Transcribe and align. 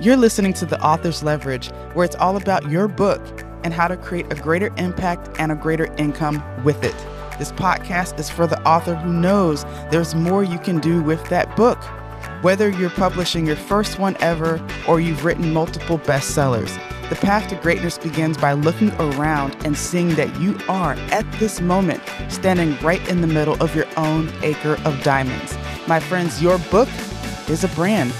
You're 0.00 0.16
listening 0.16 0.54
to 0.54 0.66
The 0.66 0.82
Author's 0.84 1.22
Leverage, 1.22 1.68
where 1.92 2.04
it's 2.04 2.16
all 2.16 2.36
about 2.36 2.68
your 2.68 2.88
book 2.88 3.22
and 3.62 3.72
how 3.72 3.86
to 3.86 3.96
create 3.96 4.26
a 4.32 4.34
greater 4.34 4.74
impact 4.76 5.30
and 5.38 5.52
a 5.52 5.54
greater 5.54 5.86
income 5.94 6.42
with 6.64 6.82
it. 6.82 6.96
This 7.38 7.52
podcast 7.52 8.18
is 8.18 8.28
for 8.28 8.48
the 8.48 8.60
author 8.66 8.96
who 8.96 9.12
knows 9.12 9.62
there's 9.92 10.16
more 10.16 10.42
you 10.42 10.58
can 10.58 10.80
do 10.80 11.00
with 11.00 11.24
that 11.28 11.54
book. 11.54 11.78
Whether 12.42 12.70
you're 12.70 12.90
publishing 12.90 13.46
your 13.46 13.54
first 13.54 14.00
one 14.00 14.16
ever 14.18 14.60
or 14.88 14.98
you've 14.98 15.24
written 15.24 15.52
multiple 15.52 16.00
bestsellers, 16.00 16.74
the 17.08 17.14
path 17.14 17.48
to 17.50 17.56
greatness 17.56 17.96
begins 17.96 18.36
by 18.36 18.54
looking 18.54 18.90
around 18.94 19.56
and 19.64 19.78
seeing 19.78 20.16
that 20.16 20.34
you 20.40 20.58
are, 20.68 20.94
at 21.12 21.30
this 21.38 21.60
moment, 21.60 22.02
standing 22.28 22.76
right 22.78 23.06
in 23.08 23.20
the 23.20 23.28
middle 23.28 23.62
of 23.62 23.76
your 23.76 23.86
own 23.96 24.28
acre 24.42 24.76
of 24.84 25.00
diamonds. 25.04 25.56
My 25.86 26.00
friends, 26.00 26.42
your 26.42 26.58
book 26.58 26.88
is 27.48 27.62
a 27.62 27.68
brand. 27.68 28.12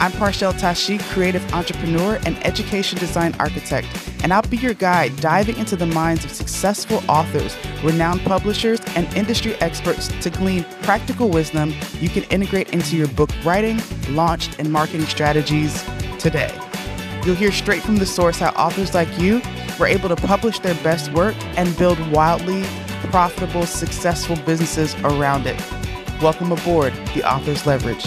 I'm 0.00 0.12
Parchelle 0.12 0.58
Tashi, 0.58 0.96
creative 0.96 1.52
entrepreneur 1.52 2.18
and 2.24 2.42
education 2.46 2.98
design 2.98 3.34
architect, 3.38 3.86
and 4.22 4.32
I'll 4.32 4.40
be 4.40 4.56
your 4.56 4.72
guide 4.72 5.14
diving 5.16 5.58
into 5.58 5.76
the 5.76 5.84
minds 5.84 6.24
of 6.24 6.32
successful 6.32 7.02
authors, 7.06 7.54
renowned 7.84 8.22
publishers, 8.22 8.80
and 8.96 9.06
industry 9.14 9.56
experts 9.56 10.08
to 10.22 10.30
glean 10.30 10.64
practical 10.80 11.28
wisdom 11.28 11.74
you 12.00 12.08
can 12.08 12.22
integrate 12.24 12.72
into 12.72 12.96
your 12.96 13.08
book 13.08 13.28
writing, 13.44 13.78
launch, 14.08 14.58
and 14.58 14.72
marketing 14.72 15.04
strategies 15.04 15.84
today. 16.18 16.50
You'll 17.26 17.34
hear 17.34 17.52
straight 17.52 17.82
from 17.82 17.96
the 17.98 18.06
source 18.06 18.38
how 18.38 18.52
authors 18.52 18.94
like 18.94 19.18
you 19.18 19.42
were 19.78 19.86
able 19.86 20.08
to 20.08 20.16
publish 20.16 20.60
their 20.60 20.76
best 20.76 21.12
work 21.12 21.36
and 21.58 21.76
build 21.76 21.98
wildly 22.10 22.62
profitable, 23.10 23.66
successful 23.66 24.36
businesses 24.46 24.94
around 25.04 25.46
it. 25.46 25.60
Welcome 26.22 26.52
aboard 26.52 26.94
the 27.14 27.22
Author's 27.30 27.66
Leverage. 27.66 28.06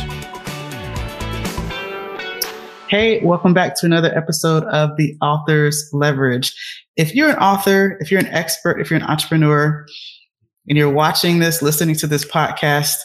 Hey, 2.94 3.22
welcome 3.24 3.56
back 3.56 3.76
to 3.80 3.88
another 3.88 4.16
episode 4.16 4.66
of 4.66 4.98
the 4.98 5.18
Author's 5.20 5.90
Leverage. 5.94 6.54
If 6.96 7.16
you're 7.16 7.32
an 7.32 7.38
author, 7.38 7.98
if 8.00 8.12
you're 8.12 8.20
an 8.20 8.28
expert, 8.28 8.80
if 8.80 8.92
you're 8.92 9.00
an 9.00 9.06
entrepreneur, 9.08 9.88
and 10.70 10.78
you're 10.78 10.92
watching 10.92 11.40
this, 11.40 11.64
listening 11.64 11.96
to 11.96 12.06
this 12.06 12.24
podcast, 12.24 12.98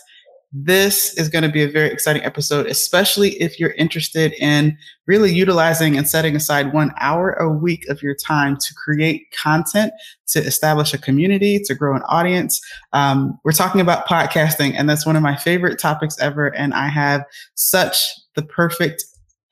this 0.52 1.14
is 1.14 1.30
going 1.30 1.42
to 1.42 1.48
be 1.48 1.62
a 1.62 1.70
very 1.70 1.90
exciting 1.90 2.22
episode, 2.22 2.66
especially 2.66 3.30
if 3.40 3.58
you're 3.58 3.72
interested 3.78 4.34
in 4.34 4.76
really 5.06 5.32
utilizing 5.32 5.96
and 5.96 6.06
setting 6.06 6.36
aside 6.36 6.74
one 6.74 6.92
hour 7.00 7.30
a 7.30 7.50
week 7.50 7.88
of 7.88 8.02
your 8.02 8.14
time 8.14 8.58
to 8.58 8.74
create 8.74 9.34
content, 9.42 9.91
to 10.26 10.38
establish 10.41 10.92
a 10.92 10.98
community, 10.98 11.58
to 11.60 11.74
grow 11.74 11.96
an 11.96 12.02
audience. 12.08 12.60
Um, 12.92 13.41
we're 13.42 13.52
talking 13.52 13.80
about 13.80 14.06
podcasting, 14.06 14.74
and 14.76 14.86
that's 14.86 15.06
one 15.06 15.16
of 15.16 15.22
my 15.22 15.36
favorite 15.36 15.78
topics 15.78 16.18
ever. 16.20 16.48
And 16.48 16.74
I 16.74 16.88
have 16.88 17.24
such 17.54 18.04
the 18.34 18.42
perfect 18.42 19.02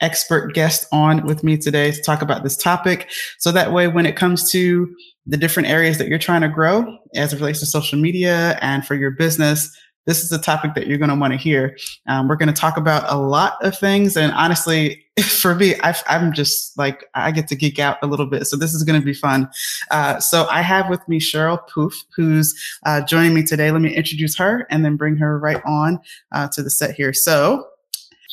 expert 0.00 0.54
guest 0.54 0.86
on 0.92 1.24
with 1.26 1.42
me 1.42 1.56
today 1.56 1.90
to 1.90 2.02
talk 2.02 2.22
about 2.22 2.42
this 2.42 2.56
topic. 2.56 3.10
So 3.38 3.52
that 3.52 3.72
way, 3.72 3.88
when 3.88 4.06
it 4.06 4.16
comes 4.16 4.50
to 4.52 4.94
the 5.26 5.36
different 5.36 5.68
areas 5.68 5.98
that 5.98 6.08
you're 6.08 6.18
trying 6.18 6.42
to 6.42 6.48
grow 6.48 6.98
as 7.14 7.32
it 7.32 7.40
relates 7.40 7.60
to 7.60 7.66
social 7.66 7.98
media 7.98 8.58
and 8.60 8.86
for 8.86 8.94
your 8.94 9.10
business, 9.10 9.76
this 10.06 10.22
is 10.22 10.30
a 10.30 10.38
topic 10.38 10.74
that 10.74 10.86
you're 10.86 10.98
going 10.98 11.10
to 11.10 11.16
want 11.16 11.32
to 11.32 11.36
hear. 11.36 11.76
Um, 12.06 12.28
we're 12.28 12.36
going 12.36 12.52
to 12.52 12.58
talk 12.58 12.76
about 12.76 13.04
a 13.12 13.16
lot 13.16 13.62
of 13.64 13.76
things. 13.76 14.16
And 14.16 14.32
honestly, 14.32 15.04
for 15.20 15.54
me, 15.54 15.74
i 15.80 15.94
am 16.08 16.32
just 16.32 16.78
like, 16.78 17.04
I 17.14 17.32
get 17.32 17.48
to 17.48 17.56
geek 17.56 17.78
out 17.78 17.98
a 18.02 18.06
little 18.06 18.26
bit. 18.26 18.46
So 18.46 18.56
this 18.56 18.72
is 18.72 18.84
going 18.84 19.00
to 19.00 19.04
be 19.04 19.14
fun. 19.14 19.48
Uh, 19.90 20.20
so 20.20 20.46
I 20.46 20.62
have 20.62 20.88
with 20.88 21.06
me 21.08 21.18
Sheryl 21.18 21.58
Plouffe, 21.68 22.04
who's 22.14 22.54
uh, 22.86 23.00
joining 23.02 23.34
me 23.34 23.42
today. 23.42 23.70
Let 23.72 23.82
me 23.82 23.94
introduce 23.94 24.36
her 24.36 24.66
and 24.70 24.84
then 24.84 24.96
bring 24.96 25.16
her 25.16 25.38
right 25.38 25.60
on 25.66 25.98
uh, 26.32 26.48
to 26.52 26.62
the 26.62 26.70
set 26.70 26.94
here. 26.94 27.12
So 27.12 27.66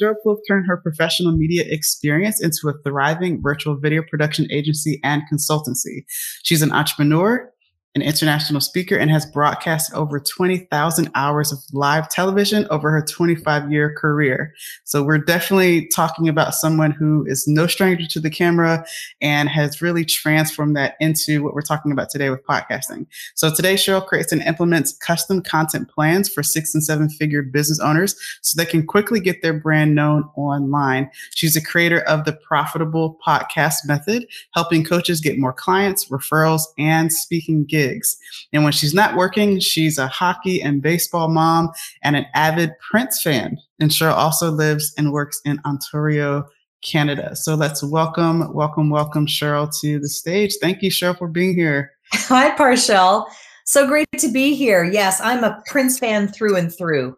Sheryl 0.01 0.15
Plouffe 0.25 0.39
turned 0.47 0.65
her 0.67 0.77
professional 0.77 1.35
media 1.35 1.63
experience 1.67 2.41
into 2.41 2.67
a 2.67 2.81
thriving 2.83 3.41
virtual 3.41 3.77
video 3.79 4.01
production 4.09 4.47
agency 4.51 4.99
and 5.03 5.21
consultancy. 5.31 6.05
She's 6.43 6.61
an 6.61 6.71
entrepreneur, 6.71 7.52
an 7.95 8.01
international 8.01 8.59
speaker 8.59 8.95
and 8.95 9.11
has 9.11 9.23
broadcast 9.23 9.93
over 9.93 10.19
20,000 10.19 11.11
hours 11.13 11.51
of 11.51 11.59
live 11.73 12.09
television 12.09 12.65
over 12.71 12.89
her 12.89 13.03
25 13.03 13.71
year 13.71 13.93
career. 13.93 14.53
So 14.83 15.03
we're 15.03 15.19
definitely 15.19 15.87
talking 15.87 16.27
about 16.27 16.55
someone 16.55 16.89
who 16.89 17.23
is 17.27 17.47
no 17.47 17.67
stranger 17.67 18.07
to 18.07 18.19
the 18.19 18.31
camera 18.31 18.83
and 19.21 19.47
has 19.47 19.79
really 19.79 20.05
transformed 20.05 20.75
that 20.75 20.95
into 20.99 21.43
what 21.43 21.53
we're 21.53 21.61
talking 21.61 21.91
about 21.91 22.09
today 22.09 22.31
with 22.31 22.43
podcasting. 22.45 23.05
So 23.35 23.53
today, 23.53 23.75
Sheryl 23.75 24.05
creates 24.05 24.31
and 24.31 24.41
implements 24.41 24.97
custom 24.97 25.43
content 25.43 25.87
plans 25.87 26.27
for 26.29 26.41
six 26.41 26.73
and 26.73 26.83
seven 26.83 27.09
figure 27.09 27.43
business 27.43 27.79
owners 27.79 28.15
so 28.41 28.57
they 28.57 28.69
can 28.69 28.87
quickly 28.87 29.19
get 29.19 29.43
their 29.43 29.53
brand 29.53 29.93
known 29.93 30.27
online. 30.35 31.11
She's 31.35 31.55
a 31.55 31.63
creator 31.63 31.99
of 32.01 32.25
the 32.25 32.33
profitable 32.33 33.19
podcast 33.25 33.85
method, 33.85 34.25
helping 34.55 34.83
coaches 34.83 35.21
get 35.21 35.37
more 35.37 35.53
clients, 35.53 36.09
referrals, 36.09 36.63
and 36.79 37.13
speaking 37.13 37.65
gigs 37.65 37.82
gigs. 37.83 38.17
And 38.51 38.63
when 38.63 38.73
she's 38.73 38.93
not 38.93 39.15
working, 39.15 39.59
she's 39.59 39.97
a 39.97 40.07
hockey 40.07 40.61
and 40.61 40.81
baseball 40.81 41.29
mom 41.29 41.71
and 42.03 42.15
an 42.15 42.25
avid 42.33 42.71
Prince 42.89 43.21
fan. 43.21 43.57
And 43.79 43.91
Sheryl 43.91 44.15
also 44.15 44.51
lives 44.51 44.93
and 44.97 45.11
works 45.11 45.41
in 45.45 45.59
Ontario, 45.65 46.45
Canada. 46.83 47.35
So 47.35 47.55
let's 47.55 47.83
welcome, 47.83 48.53
welcome, 48.53 48.89
welcome 48.89 49.27
Sheryl 49.27 49.69
to 49.81 49.99
the 49.99 50.09
stage. 50.09 50.55
Thank 50.61 50.81
you, 50.81 50.91
Cheryl, 50.91 51.17
for 51.17 51.27
being 51.27 51.55
here. 51.55 51.91
Hi, 52.13 52.55
Parchelle. 52.55 53.25
So 53.65 53.87
great 53.87 54.07
to 54.17 54.31
be 54.31 54.55
here. 54.55 54.83
Yes, 54.83 55.21
I'm 55.21 55.43
a 55.43 55.61
Prince 55.67 55.97
fan 55.99 56.27
through 56.27 56.57
and 56.57 56.73
through. 56.73 57.17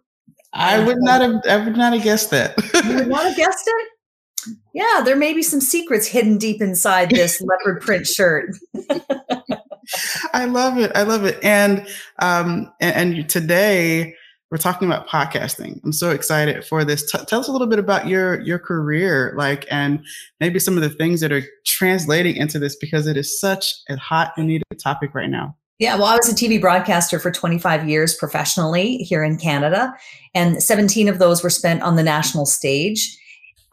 I 0.53 0.79
would 0.79 0.97
uh, 0.97 1.01
not 1.01 1.21
have 1.21 1.41
I 1.49 1.65
would 1.65 1.75
not 1.75 1.93
have 1.93 2.03
guessed 2.03 2.29
that. 2.31 2.55
you 2.85 2.95
would 2.95 3.07
not 3.07 3.25
have 3.25 3.35
guessed 3.35 3.67
it? 3.67 3.89
Yeah, 4.73 5.01
there 5.03 5.15
may 5.15 5.33
be 5.33 5.41
some 5.41 5.59
secrets 5.59 6.07
hidden 6.07 6.37
deep 6.37 6.61
inside 6.61 7.09
this 7.09 7.41
leopard 7.65 7.81
print 7.81 8.07
shirt. 8.07 8.51
I 10.35 10.45
love 10.45 10.77
it. 10.77 10.91
I 10.93 11.03
love 11.03 11.23
it. 11.23 11.39
And 11.41 11.87
um, 12.19 12.71
and, 12.81 13.15
and, 13.17 13.29
today 13.29 14.13
we're 14.51 14.57
talking 14.57 14.85
about 14.85 15.07
podcasting. 15.07 15.79
I'm 15.85 15.93
so 15.93 16.11
excited 16.11 16.65
for 16.65 16.83
this. 16.83 17.09
T- 17.09 17.23
tell 17.25 17.39
us 17.39 17.47
a 17.47 17.53
little 17.53 17.67
bit 17.67 17.79
about 17.79 18.07
your 18.07 18.41
your 18.41 18.59
career, 18.59 19.33
like, 19.37 19.65
and 19.71 20.03
maybe 20.41 20.59
some 20.59 20.75
of 20.75 20.83
the 20.83 20.89
things 20.89 21.21
that 21.21 21.31
are 21.31 21.41
translating 21.65 22.35
into 22.35 22.59
this 22.59 22.75
because 22.75 23.07
it 23.07 23.15
is 23.15 23.39
such 23.39 23.75
a 23.87 23.95
hot 23.95 24.33
and 24.35 24.47
needed 24.47 24.65
topic 24.83 25.15
right 25.15 25.29
now. 25.29 25.55
Yeah, 25.79 25.95
well, 25.95 26.05
I 26.05 26.17
was 26.17 26.29
a 26.29 26.35
TV 26.35 26.59
broadcaster 26.59 27.17
for 27.17 27.31
25 27.31 27.87
years 27.87 28.13
professionally 28.15 28.97
here 28.97 29.23
in 29.23 29.37
Canada, 29.37 29.93
and 30.33 30.61
17 30.61 31.07
of 31.07 31.17
those 31.17 31.43
were 31.43 31.49
spent 31.49 31.81
on 31.81 31.95
the 31.95 32.03
national 32.03 32.45
stage. 32.45 33.17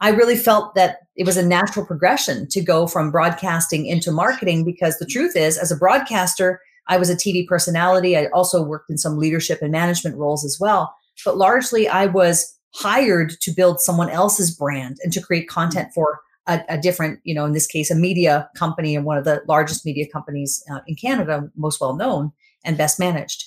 I 0.03 0.09
really 0.09 0.35
felt 0.35 0.75
that 0.75 0.97
it 1.15 1.25
was 1.25 1.37
a 1.37 1.45
natural 1.45 1.85
progression 1.85 2.45
to 2.49 2.61
go 2.61 2.87
from 2.87 3.09
broadcasting 3.09 3.85
into 3.85 4.11
marketing 4.11 4.65
because 4.65 4.97
the 4.97 5.05
truth 5.05 5.33
is, 5.37 5.57
as 5.57 5.71
a 5.71 5.77
broadcaster, 5.77 6.59
I 6.89 6.97
was 6.97 7.09
a 7.09 7.15
TV 7.15 7.47
personality. 7.47 8.17
I 8.17 8.25
also 8.33 8.61
worked 8.61 8.89
in 8.89 8.97
some 8.97 9.17
leadership 9.17 9.61
and 9.61 9.71
management 9.71 10.17
roles 10.17 10.43
as 10.43 10.57
well. 10.59 10.93
But 11.23 11.37
largely, 11.37 11.87
I 11.87 12.07
was 12.07 12.53
hired 12.75 13.39
to 13.39 13.51
build 13.51 13.79
someone 13.79 14.09
else's 14.09 14.53
brand 14.53 14.97
and 15.05 15.13
to 15.13 15.21
create 15.21 15.47
content 15.47 15.93
for 15.95 16.19
a, 16.47 16.59
a 16.67 16.77
different, 16.77 17.21
you 17.23 17.33
know, 17.33 17.45
in 17.45 17.53
this 17.53 17.67
case, 17.67 17.89
a 17.89 17.95
media 17.95 18.49
company 18.57 18.97
and 18.97 19.05
one 19.05 19.17
of 19.17 19.23
the 19.23 19.41
largest 19.47 19.85
media 19.85 20.05
companies 20.11 20.61
uh, 20.69 20.79
in 20.85 20.95
Canada, 20.95 21.49
most 21.55 21.79
well 21.79 21.95
known 21.95 22.33
and 22.65 22.77
best 22.77 22.99
managed. 22.99 23.45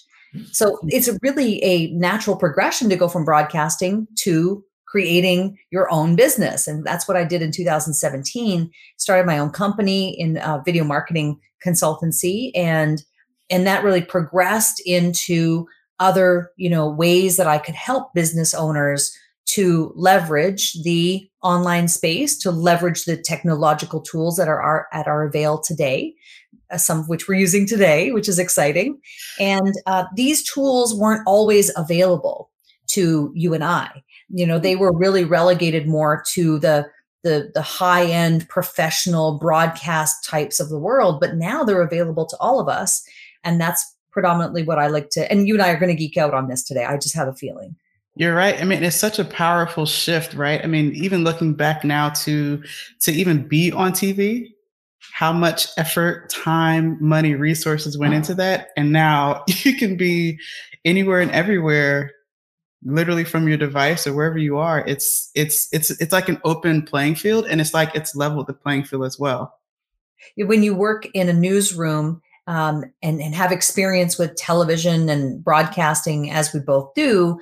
So 0.52 0.78
it's 0.84 1.10
really 1.20 1.62
a 1.62 1.90
natural 1.92 2.36
progression 2.36 2.88
to 2.88 2.96
go 2.96 3.08
from 3.08 3.26
broadcasting 3.26 4.08
to 4.20 4.64
creating 4.96 5.58
your 5.70 5.92
own 5.92 6.16
business. 6.16 6.66
And 6.66 6.82
that's 6.82 7.06
what 7.06 7.18
I 7.18 7.24
did 7.24 7.42
in 7.42 7.52
2017. 7.52 8.70
Started 8.96 9.26
my 9.26 9.38
own 9.38 9.50
company 9.50 10.18
in 10.18 10.38
uh, 10.38 10.62
video 10.64 10.84
marketing 10.84 11.38
consultancy 11.64 12.50
and 12.54 13.04
and 13.50 13.66
that 13.66 13.84
really 13.84 14.00
progressed 14.00 14.80
into 14.86 15.66
other, 16.00 16.50
you 16.56 16.70
know, 16.70 16.88
ways 16.88 17.36
that 17.36 17.46
I 17.46 17.58
could 17.58 17.74
help 17.74 18.14
business 18.14 18.54
owners 18.54 19.14
to 19.50 19.92
leverage 19.94 20.82
the 20.82 21.28
online 21.42 21.88
space, 21.88 22.38
to 22.38 22.50
leverage 22.50 23.04
the 23.04 23.18
technological 23.18 24.00
tools 24.00 24.36
that 24.36 24.48
are, 24.48 24.60
are 24.60 24.86
at 24.92 25.06
our 25.06 25.24
avail 25.24 25.58
today, 25.58 26.14
uh, 26.72 26.78
some 26.78 27.00
of 27.00 27.08
which 27.10 27.28
we're 27.28 27.38
using 27.38 27.66
today, 27.66 28.12
which 28.12 28.30
is 28.30 28.38
exciting. 28.38 28.98
And 29.38 29.74
uh, 29.84 30.04
these 30.16 30.42
tools 30.42 30.94
weren't 30.94 31.22
always 31.26 31.70
available 31.76 32.50
to 32.88 33.30
you 33.34 33.52
and 33.52 33.62
I 33.62 34.02
you 34.28 34.46
know 34.46 34.58
they 34.58 34.76
were 34.76 34.96
really 34.96 35.24
relegated 35.24 35.86
more 35.86 36.22
to 36.28 36.58
the 36.58 36.86
the 37.22 37.50
the 37.54 37.62
high 37.62 38.04
end 38.04 38.48
professional 38.48 39.38
broadcast 39.38 40.24
types 40.24 40.60
of 40.60 40.68
the 40.68 40.78
world 40.78 41.20
but 41.20 41.36
now 41.36 41.64
they're 41.64 41.82
available 41.82 42.26
to 42.26 42.36
all 42.38 42.60
of 42.60 42.68
us 42.68 43.02
and 43.44 43.60
that's 43.60 43.96
predominantly 44.10 44.62
what 44.62 44.78
i 44.78 44.86
like 44.86 45.10
to 45.10 45.30
and 45.30 45.46
you 45.46 45.54
and 45.54 45.62
i 45.62 45.70
are 45.70 45.78
going 45.78 45.94
to 45.94 45.94
geek 45.94 46.16
out 46.16 46.34
on 46.34 46.48
this 46.48 46.62
today 46.62 46.84
i 46.84 46.96
just 46.96 47.14
have 47.14 47.28
a 47.28 47.34
feeling 47.34 47.76
you're 48.18 48.34
right. 48.34 48.58
I 48.58 48.64
mean, 48.64 48.82
it's 48.82 48.96
such 48.96 49.18
a 49.18 49.26
powerful 49.26 49.84
shift, 49.84 50.32
right? 50.32 50.64
I 50.64 50.66
mean, 50.66 50.94
even 50.94 51.22
looking 51.22 51.52
back 51.52 51.84
now 51.84 52.08
to 52.24 52.62
to 53.00 53.12
even 53.12 53.46
be 53.46 53.70
on 53.72 53.92
TV, 53.92 54.48
how 55.12 55.34
much 55.34 55.68
effort, 55.76 56.30
time, 56.30 56.96
money, 56.98 57.34
resources 57.34 57.98
went 57.98 58.14
into 58.14 58.32
that, 58.34 58.68
and 58.74 58.90
now 58.90 59.44
you 59.48 59.76
can 59.76 59.98
be 59.98 60.38
anywhere 60.86 61.20
and 61.20 61.30
everywhere 61.32 62.10
literally 62.84 63.24
from 63.24 63.48
your 63.48 63.56
device 63.56 64.06
or 64.06 64.12
wherever 64.12 64.38
you 64.38 64.58
are 64.58 64.86
it's 64.86 65.30
it's 65.34 65.68
it's 65.72 65.90
it's 66.00 66.12
like 66.12 66.28
an 66.28 66.40
open 66.44 66.82
playing 66.82 67.14
field 67.14 67.46
and 67.46 67.60
it's 67.60 67.74
like 67.74 67.94
it's 67.94 68.14
leveled 68.14 68.46
the 68.46 68.52
playing 68.52 68.84
field 68.84 69.04
as 69.04 69.18
well. 69.18 69.52
When 70.36 70.62
you 70.62 70.74
work 70.74 71.06
in 71.14 71.28
a 71.28 71.32
newsroom 71.32 72.20
um, 72.46 72.84
and, 73.02 73.20
and 73.20 73.34
have 73.34 73.52
experience 73.52 74.18
with 74.18 74.36
television 74.36 75.08
and 75.08 75.42
broadcasting 75.42 76.30
as 76.30 76.52
we 76.52 76.60
both 76.60 76.92
do 76.94 77.38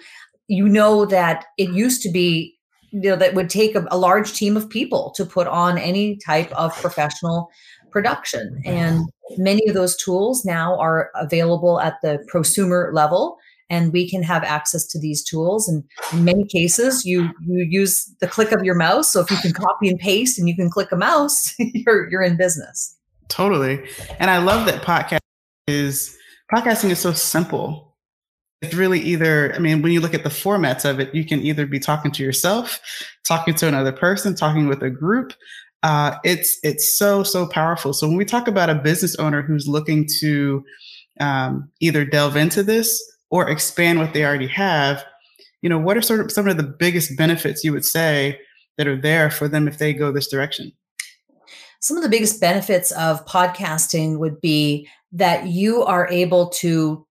you 0.49 0.69
know 0.69 1.05
that 1.07 1.47
it 1.59 1.71
used 1.71 2.03
to 2.03 2.11
be 2.11 2.55
you 2.91 3.11
know 3.11 3.17
that 3.17 3.35
would 3.35 3.51
take 3.51 3.75
a, 3.75 3.87
a 3.91 3.99
large 3.99 4.35
team 4.35 4.57
of 4.57 4.71
people 4.71 5.13
to 5.17 5.25
put 5.25 5.49
on 5.49 5.79
any 5.79 6.17
type 6.17 6.51
of 6.53 6.75
professional 6.81 7.51
production. 7.95 8.61
And 8.65 9.09
many 9.39 9.67
of 9.69 9.75
those 9.75 9.97
tools 9.97 10.45
now 10.45 10.77
are 10.79 11.11
available 11.15 11.81
at 11.81 11.95
the 12.03 12.19
prosumer 12.31 12.93
level 12.93 13.39
and 13.71 13.93
we 13.93 14.09
can 14.09 14.23
have 14.23 14.45
access 14.45 14.87
to 14.87 14.99
these 14.99 15.23
tools. 15.23 15.69
And 15.69 15.85
in 16.13 16.25
many 16.25 16.45
cases 16.45 17.05
you 17.05 17.31
you 17.47 17.65
use 17.65 18.13
the 18.21 18.27
click 18.27 18.53
of 18.53 18.65
your 18.65 18.75
mouse. 18.75 19.13
So 19.13 19.21
if 19.21 19.31
you 19.31 19.37
can 19.39 19.53
copy 19.53 19.89
and 19.89 19.99
paste 19.99 20.39
and 20.39 20.49
you 20.49 20.57
can 20.57 20.71
click 20.71 20.93
a 20.93 20.97
mouse 20.97 21.55
you're 21.59 22.11
you're 22.11 22.23
in 22.23 22.37
business. 22.37 22.97
Totally. 23.29 23.83
And 24.19 24.31
i 24.31 24.39
love 24.39 24.67
that 24.67 24.83
podcast 24.83 25.21
is 25.67 26.17
podcasting 26.55 26.91
is 26.91 26.99
so 26.99 27.13
simple. 27.13 27.97
It's 28.63 28.75
really 28.75 29.01
either 29.01 29.55
i 29.55 29.59
mean 29.59 29.83
when 29.83 29.93
you 29.93 30.01
look 30.01 30.15
at 30.15 30.25
the 30.25 30.31
formats 30.31 30.89
of 30.89 30.99
it 31.01 31.15
you 31.15 31.25
can 31.25 31.41
either 31.41 31.67
be 31.67 31.79
talking 31.79 32.11
to 32.13 32.23
yourself 32.23 32.81
talking 33.25 33.55
to 33.55 33.67
another 33.67 33.93
person 33.93 34.35
talking 34.35 34.69
with 34.69 34.83
a 34.83 34.91
group. 34.91 35.33
Uh, 35.83 36.17
it's 36.25 36.59
it's 36.63 36.97
so 36.97 37.23
so 37.23 37.47
powerful. 37.47 37.93
So 37.93 38.09
when 38.09 38.17
we 38.17 38.25
talk 38.25 38.49
about 38.49 38.71
a 38.71 38.75
business 38.75 39.17
owner 39.17 39.43
who's 39.43 39.69
looking 39.69 40.09
to 40.21 40.65
um, 41.21 41.71
either 41.81 42.05
delve 42.05 42.37
into 42.37 42.63
this 42.63 43.03
or 43.35 43.51
expand 43.51 43.99
what 43.99 44.15
they 44.15 44.25
already 44.25 44.47
have, 44.47 45.05
you 45.61 45.69
know, 45.69 45.77
what 45.77 45.97
are 45.97 46.03
sort 46.03 46.21
of 46.21 46.31
some 46.31 46.47
of 46.47 46.57
the 46.57 46.63
biggest 46.63 47.17
benefits 47.17 47.65
you 47.65 47.73
would 47.73 47.85
say 47.85 48.39
that 48.79 48.87
are 48.87 49.01
there 49.01 49.29
for 49.29 49.49
them 49.49 49.67
if 49.67 49.79
they 49.79 49.93
go 49.93 50.13
this 50.13 50.29
direction? 50.29 50.71
Some 51.81 51.97
of 51.97 52.05
the 52.05 52.09
biggest 52.09 52.41
benefits 52.41 52.93
of 52.93 53.27
podcasting 53.27 54.21
would 54.21 54.41
be 54.41 54.89
that 55.11 55.49
you 55.49 55.83
are 55.83 56.09
able 56.11 56.49
to 56.51 57.05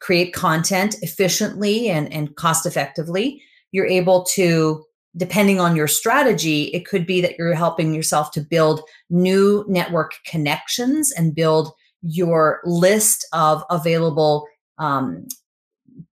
create 0.00 0.34
content 0.34 0.96
efficiently 1.02 1.90
and, 1.90 2.12
and 2.12 2.34
cost 2.34 2.66
effectively. 2.66 3.40
You're 3.70 3.86
able 3.86 4.24
to, 4.34 4.84
depending 5.16 5.60
on 5.60 5.76
your 5.76 5.86
strategy, 5.86 6.64
it 6.74 6.86
could 6.86 7.06
be 7.06 7.20
that 7.20 7.38
you're 7.38 7.54
helping 7.54 7.94
yourself 7.94 8.32
to 8.32 8.40
build 8.40 8.80
new 9.10 9.64
network 9.68 10.14
connections 10.26 11.12
and 11.12 11.36
build 11.36 11.70
your 12.02 12.60
list 12.64 13.24
of 13.32 13.62
available 13.70 14.48
um, 14.78 15.26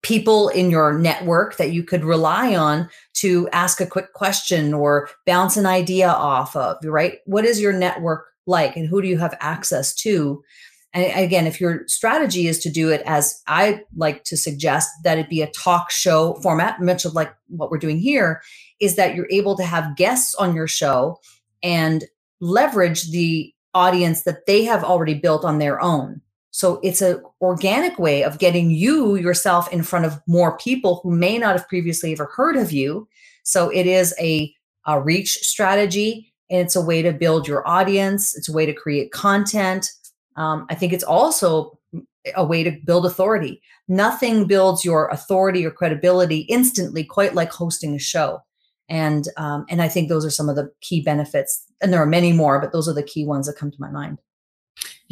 people 0.01 0.49
in 0.49 0.69
your 0.69 0.97
network 0.97 1.57
that 1.57 1.71
you 1.71 1.83
could 1.83 2.03
rely 2.03 2.55
on 2.55 2.89
to 3.13 3.49
ask 3.49 3.81
a 3.81 3.85
quick 3.85 4.13
question 4.13 4.73
or 4.73 5.09
bounce 5.25 5.57
an 5.57 5.65
idea 5.65 6.09
off 6.09 6.55
of, 6.55 6.77
right? 6.83 7.19
What 7.25 7.45
is 7.45 7.59
your 7.59 7.73
network 7.73 8.27
like 8.45 8.75
and 8.75 8.87
who 8.87 9.01
do 9.01 9.07
you 9.07 9.17
have 9.17 9.37
access 9.39 9.93
to? 9.95 10.43
And 10.93 11.11
again, 11.19 11.47
if 11.47 11.59
your 11.59 11.87
strategy 11.87 12.47
is 12.47 12.59
to 12.59 12.69
do 12.69 12.89
it 12.89 13.01
as 13.05 13.41
I 13.47 13.81
like 13.95 14.23
to 14.25 14.37
suggest 14.37 14.89
that 15.03 15.17
it 15.17 15.29
be 15.29 15.41
a 15.41 15.49
talk 15.51 15.89
show 15.89 16.35
format, 16.35 16.81
much 16.81 17.03
of 17.03 17.13
like 17.13 17.33
what 17.47 17.71
we're 17.71 17.79
doing 17.79 17.97
here, 17.97 18.41
is 18.79 18.95
that 18.95 19.15
you're 19.15 19.31
able 19.31 19.57
to 19.57 19.63
have 19.63 19.95
guests 19.95 20.35
on 20.35 20.55
your 20.55 20.67
show 20.67 21.19
and 21.63 22.03
leverage 22.41 23.09
the 23.11 23.51
audience 23.73 24.23
that 24.23 24.45
they 24.45 24.63
have 24.63 24.83
already 24.83 25.15
built 25.15 25.43
on 25.43 25.57
their 25.57 25.81
own. 25.81 26.21
So 26.53 26.79
it's 26.83 27.01
an 27.01 27.19
organic 27.41 27.97
way 27.97 28.23
of 28.23 28.37
getting 28.37 28.69
you 28.69 29.15
yourself 29.15 29.73
in 29.73 29.81
front 29.81 30.05
of 30.05 30.21
more 30.27 30.55
people 30.59 30.99
who 31.01 31.09
may 31.09 31.39
not 31.39 31.57
have 31.57 31.67
previously 31.67 32.11
ever 32.11 32.25
heard 32.25 32.55
of 32.55 32.71
you. 32.71 33.07
So 33.41 33.69
it 33.69 33.87
is 33.87 34.13
a, 34.19 34.53
a 34.85 35.01
reach 35.01 35.31
strategy 35.39 36.31
and 36.51 36.61
it's 36.61 36.75
a 36.75 36.81
way 36.81 37.01
to 37.01 37.11
build 37.11 37.47
your 37.47 37.67
audience. 37.67 38.37
It's 38.37 38.49
a 38.49 38.53
way 38.53 38.67
to 38.67 38.73
create 38.73 39.11
content. 39.11 39.87
Um, 40.35 40.67
I 40.69 40.75
think 40.75 40.93
it's 40.93 41.03
also 41.03 41.79
a 42.35 42.45
way 42.45 42.63
to 42.63 42.77
build 42.85 43.07
authority. 43.07 43.59
Nothing 43.87 44.45
builds 44.45 44.85
your 44.85 45.07
authority 45.07 45.65
or 45.65 45.71
credibility 45.71 46.41
instantly, 46.41 47.03
quite 47.03 47.33
like 47.33 47.51
hosting 47.51 47.95
a 47.95 47.99
show. 47.99 48.39
And 48.89 49.27
um, 49.37 49.65
and 49.69 49.81
I 49.81 49.87
think 49.87 50.07
those 50.07 50.23
are 50.23 50.29
some 50.29 50.49
of 50.49 50.55
the 50.55 50.71
key 50.81 51.01
benefits. 51.01 51.65
And 51.81 51.91
there 51.91 52.01
are 52.01 52.05
many 52.05 52.31
more, 52.31 52.61
but 52.61 52.71
those 52.71 52.87
are 52.87 52.93
the 52.93 53.01
key 53.01 53.25
ones 53.25 53.47
that 53.47 53.57
come 53.57 53.71
to 53.71 53.81
my 53.81 53.89
mind. 53.89 54.19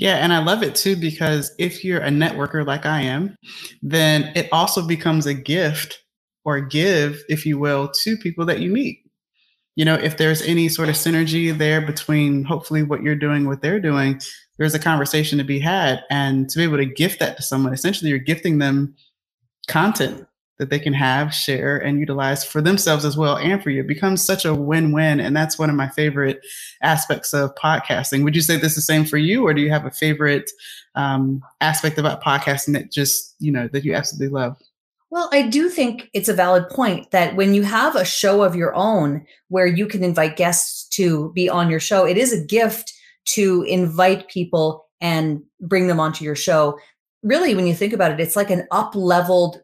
Yeah, 0.02 0.16
and 0.16 0.34
I 0.34 0.40
love 0.44 0.64
it 0.64 0.74
too 0.74 0.96
because 0.96 1.54
if 1.60 1.84
you're 1.86 2.02
a 2.02 2.10
networker 2.10 2.66
like 2.66 2.88
I 2.88 3.02
am, 3.02 3.38
then 3.84 4.32
it 4.36 4.50
also 4.52 4.88
becomes 4.88 5.28
a 5.28 5.36
gift 5.36 6.02
or 6.44 6.60
give, 6.60 7.24
if 7.30 7.46
you 7.46 7.60
will, 7.60 7.88
to 8.02 8.18
people 8.18 8.44
that 8.48 8.62
you 8.62 8.72
meet. 8.72 9.04
You 9.76 9.86
know, 9.86 9.94
if 9.94 10.18
there's 10.18 10.42
any 10.42 10.70
sort 10.70 10.90
of 10.90 10.96
synergy 10.96 11.56
there 11.56 11.82
between 11.82 12.44
hopefully 12.44 12.82
what 12.82 13.04
you're 13.04 13.16
doing, 13.16 13.46
what 13.46 13.62
they're 13.62 13.80
doing, 13.80 14.20
there's 14.58 14.74
a 14.74 14.80
conversation 14.80 15.38
to 15.38 15.44
be 15.44 15.60
had. 15.60 16.02
And 16.10 16.50
to 16.50 16.58
be 16.58 16.64
able 16.64 16.78
to 16.78 16.86
gift 16.86 17.20
that 17.20 17.38
to 17.38 17.44
someone, 17.44 17.72
essentially 17.72 18.10
you're 18.10 18.18
gifting 18.18 18.58
them 18.58 18.96
content 19.68 20.26
that 20.62 20.70
they 20.70 20.78
can 20.78 20.94
have, 20.94 21.34
share, 21.34 21.80
and 21.80 22.00
utilize 22.00 22.46
for 22.46 22.62
themselves 22.62 23.04
as 23.04 23.18
well 23.18 23.36
and 23.36 23.64
for 23.64 23.72
you. 23.72 23.82
It 23.82 23.88
becomes 23.88 24.24
such 24.24 24.46
a 24.46 24.54
win 24.54 24.92
win. 24.92 25.20
And 25.20 25.36
that's 25.36 25.58
one 25.58 25.72
of 25.72 25.76
my 25.76 25.90
favorite 25.90 26.46
aspects 26.84 27.34
of 27.34 27.56
podcasting. 27.56 28.24
Would 28.24 28.36
you 28.36 28.44
say 28.44 28.58
this 28.58 28.74
is 28.74 28.76
the 28.76 28.82
same 28.84 29.04
for 29.04 29.18
you, 29.18 29.44
or 29.44 29.56
do 29.56 29.62
you 29.62 29.72
have 29.72 29.88
a 29.88 29.92
favorite 29.92 30.52
um, 30.94 31.42
aspect 31.62 31.98
about 31.98 32.22
podcasting 32.22 32.74
that 32.74 32.92
just, 32.92 33.34
you 33.40 33.52
know, 33.52 33.68
that 33.70 33.84
you 33.84 33.96
absolutely 33.96 34.28
love? 34.28 34.56
Well, 35.10 35.30
I 35.34 35.48
do 35.48 35.68
think 35.68 36.12
it's 36.14 36.30
a 36.30 36.34
valid 36.34 36.70
point 36.70 37.10
that 37.10 37.36
when 37.36 37.56
you 37.56 37.64
have 37.64 37.96
a 37.96 38.06
show 38.06 38.44
of 38.44 38.56
your 38.56 38.76
own 38.76 39.26
where 39.48 39.66
you 39.66 39.88
can 39.88 40.04
invite 40.04 40.38
guests 40.38 40.88
to 40.90 41.32
be 41.34 41.50
on 41.50 41.72
your 41.72 41.80
show, 41.80 42.06
it 42.06 42.20
is 42.20 42.32
a 42.32 42.46
gift 42.46 42.94
to 43.30 43.64
invite 43.64 44.28
people 44.28 44.86
and 45.02 45.42
bring 45.60 45.88
them 45.88 46.00
onto 46.00 46.24
your 46.24 46.36
show. 46.36 46.78
Really, 47.24 47.56
when 47.56 47.66
you 47.66 47.74
think 47.74 47.94
about 47.94 48.12
it, 48.12 48.20
it's 48.20 48.36
like 48.36 48.52
an 48.52 48.68
up 48.70 48.94
leveled 48.94 49.64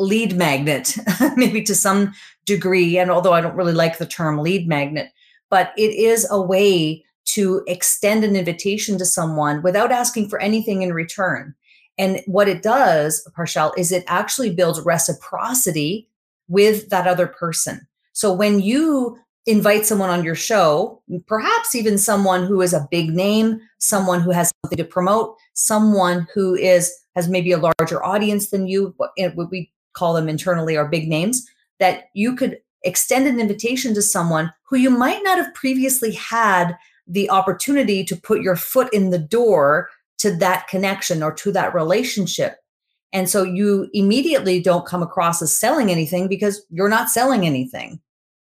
lead 0.00 0.36
magnet, 0.36 0.96
maybe 1.36 1.62
to 1.62 1.74
some 1.74 2.12
degree. 2.46 2.98
And 2.98 3.10
although 3.10 3.34
I 3.34 3.40
don't 3.40 3.56
really 3.56 3.74
like 3.74 3.98
the 3.98 4.06
term 4.06 4.38
lead 4.38 4.66
magnet, 4.66 5.12
but 5.50 5.72
it 5.76 5.92
is 5.94 6.26
a 6.30 6.40
way 6.40 7.04
to 7.26 7.62
extend 7.68 8.24
an 8.24 8.34
invitation 8.34 8.98
to 8.98 9.04
someone 9.04 9.62
without 9.62 9.92
asking 9.92 10.28
for 10.28 10.40
anything 10.40 10.82
in 10.82 10.92
return. 10.92 11.54
And 11.98 12.20
what 12.26 12.48
it 12.48 12.62
does, 12.62 13.28
Parchelle, 13.36 13.76
is 13.76 13.92
it 13.92 14.04
actually 14.06 14.54
builds 14.54 14.80
reciprocity 14.80 16.08
with 16.48 16.88
that 16.88 17.06
other 17.06 17.26
person. 17.26 17.86
So 18.12 18.32
when 18.32 18.60
you 18.60 19.18
invite 19.46 19.86
someone 19.86 20.10
on 20.10 20.24
your 20.24 20.34
show, 20.34 21.02
perhaps 21.26 21.74
even 21.74 21.98
someone 21.98 22.46
who 22.46 22.62
is 22.62 22.72
a 22.72 22.88
big 22.90 23.10
name, 23.10 23.60
someone 23.78 24.20
who 24.20 24.30
has 24.30 24.52
something 24.64 24.78
to 24.78 24.84
promote, 24.84 25.36
someone 25.52 26.26
who 26.34 26.54
is 26.54 26.92
has 27.16 27.28
maybe 27.28 27.52
a 27.52 27.58
larger 27.58 28.04
audience 28.04 28.50
than 28.50 28.66
you, 28.66 28.94
what 28.96 29.10
eh, 29.18 29.30
we 29.36 29.70
call 29.92 30.14
them 30.14 30.28
internally 30.28 30.76
our 30.76 30.88
big 30.88 31.08
names, 31.08 31.46
that 31.78 32.04
you 32.14 32.34
could 32.36 32.58
extend 32.82 33.26
an 33.26 33.40
invitation 33.40 33.94
to 33.94 34.02
someone 34.02 34.52
who 34.68 34.76
you 34.76 34.90
might 34.90 35.22
not 35.22 35.38
have 35.38 35.52
previously 35.54 36.12
had 36.12 36.76
the 37.06 37.28
opportunity 37.30 38.04
to 38.04 38.16
put 38.16 38.40
your 38.40 38.56
foot 38.56 38.92
in 38.92 39.10
the 39.10 39.18
door 39.18 39.88
to 40.18 40.34
that 40.36 40.68
connection 40.68 41.22
or 41.22 41.32
to 41.32 41.50
that 41.52 41.74
relationship. 41.74 42.56
And 43.12 43.28
so 43.28 43.42
you 43.42 43.88
immediately 43.92 44.60
don't 44.60 44.86
come 44.86 45.02
across 45.02 45.42
as 45.42 45.58
selling 45.58 45.90
anything 45.90 46.28
because 46.28 46.64
you're 46.70 46.88
not 46.88 47.10
selling 47.10 47.44
anything. 47.44 48.00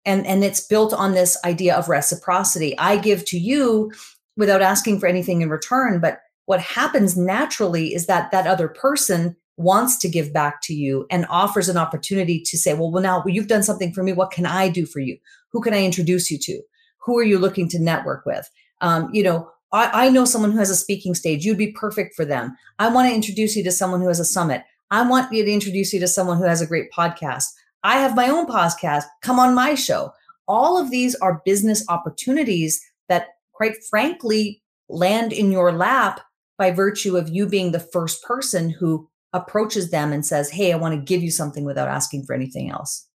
And, 0.06 0.26
and 0.26 0.44
it's 0.44 0.66
built 0.66 0.94
on 0.94 1.14
this 1.14 1.38
idea 1.44 1.76
of 1.76 1.90
reciprocity. 1.90 2.78
I 2.78 2.98
give 2.98 3.26
to 3.26 3.40
you 3.40 3.92
without 4.38 4.62
asking 4.62 5.00
for 5.00 5.08
anything 5.08 5.42
in 5.42 5.50
return. 5.50 6.00
But 6.00 6.20
what 6.46 6.62
happens 6.62 7.18
naturally 7.18 7.94
is 7.94 8.06
that 8.06 8.32
that 8.32 8.48
other 8.48 8.68
person 8.68 9.36
wants 9.58 9.98
to 9.98 10.10
give 10.10 10.34
back 10.34 10.62
to 10.64 10.74
you 10.74 11.06
and 11.10 11.26
offers 11.30 11.70
an 11.70 11.78
opportunity 11.78 12.42
to 12.42 12.58
say, 12.58 12.74
well, 12.74 12.92
well, 12.92 13.02
now 13.02 13.24
you've 13.26 13.48
done 13.48 13.64
something 13.64 13.94
for 13.94 14.04
me. 14.04 14.12
What 14.12 14.32
can 14.32 14.46
I 14.46 14.70
do 14.70 14.86
for 14.86 15.00
you? 15.00 15.18
Who 15.52 15.62
can 15.62 15.74
I 15.74 15.84
introduce 15.84 16.30
you 16.30 16.38
to? 16.40 16.62
Who 17.06 17.18
are 17.18 17.24
you 17.24 17.40
looking 17.40 17.70
to 17.70 17.80
network 17.80 18.26
with? 18.26 18.50
Um, 18.82 19.10
you 19.14 19.24
know, 19.24 19.50
I, 19.72 20.08
I 20.08 20.10
know 20.10 20.26
someone 20.26 20.52
who 20.52 20.58
has 20.58 20.70
a 20.70 20.76
speaking 20.76 21.16
stage. 21.16 21.46
You'd 21.46 21.58
be 21.58 21.72
perfect 21.72 22.16
for 22.16 22.26
them. 22.26 22.56
I 22.80 22.90
want 22.90 23.10
to 23.10 23.16
introduce 23.16 23.56
you 23.56 23.64
to 23.64 23.72
someone 23.72 24.02
who 24.02 24.08
has 24.08 24.20
a 24.20 24.26
summit. 24.26 24.64
I 24.92 25.08
want 25.08 25.32
you 25.32 25.44
to 25.44 25.52
introduce 25.52 25.94
you 25.94 26.00
to 26.00 26.08
someone 26.08 26.38
who 26.38 26.44
has 26.44 26.62
a 26.62 26.68
great 26.68 26.92
podcast. 26.92 27.46
I 27.84 27.98
have 27.98 28.16
my 28.16 28.28
own 28.28 28.48
podcast. 28.48 29.04
Come 29.22 29.40
on 29.40 29.56
my 29.56 29.76
show. 29.76 30.12
All 30.48 30.78
of 30.78 30.92
these 30.92 31.16
are 31.16 31.42
business 31.46 31.86
opportunities 31.90 32.82
that, 33.10 33.30
quite 33.54 33.76
frankly, 33.90 34.62
land 34.90 35.34
in 35.34 35.52
your 35.52 35.72
lap 35.72 36.22
by 36.58 36.72
virtue 36.72 37.18
of 37.18 37.30
you 37.30 37.48
being 37.48 37.72
the 37.72 37.80
first 37.80 38.24
person 38.24 38.70
who 38.70 39.10
approaches 39.36 39.92
them 39.92 40.12
and 40.12 40.26
says, 40.26 40.50
Hey, 40.50 40.74
I 40.74 40.78
want 40.78 40.96
to 40.96 41.02
give 41.02 41.22
you 41.22 41.32
something 41.32 41.66
without 41.66 41.88
asking 41.88 42.24
for 42.26 42.34
anything 42.34 42.72
else. 42.72 43.08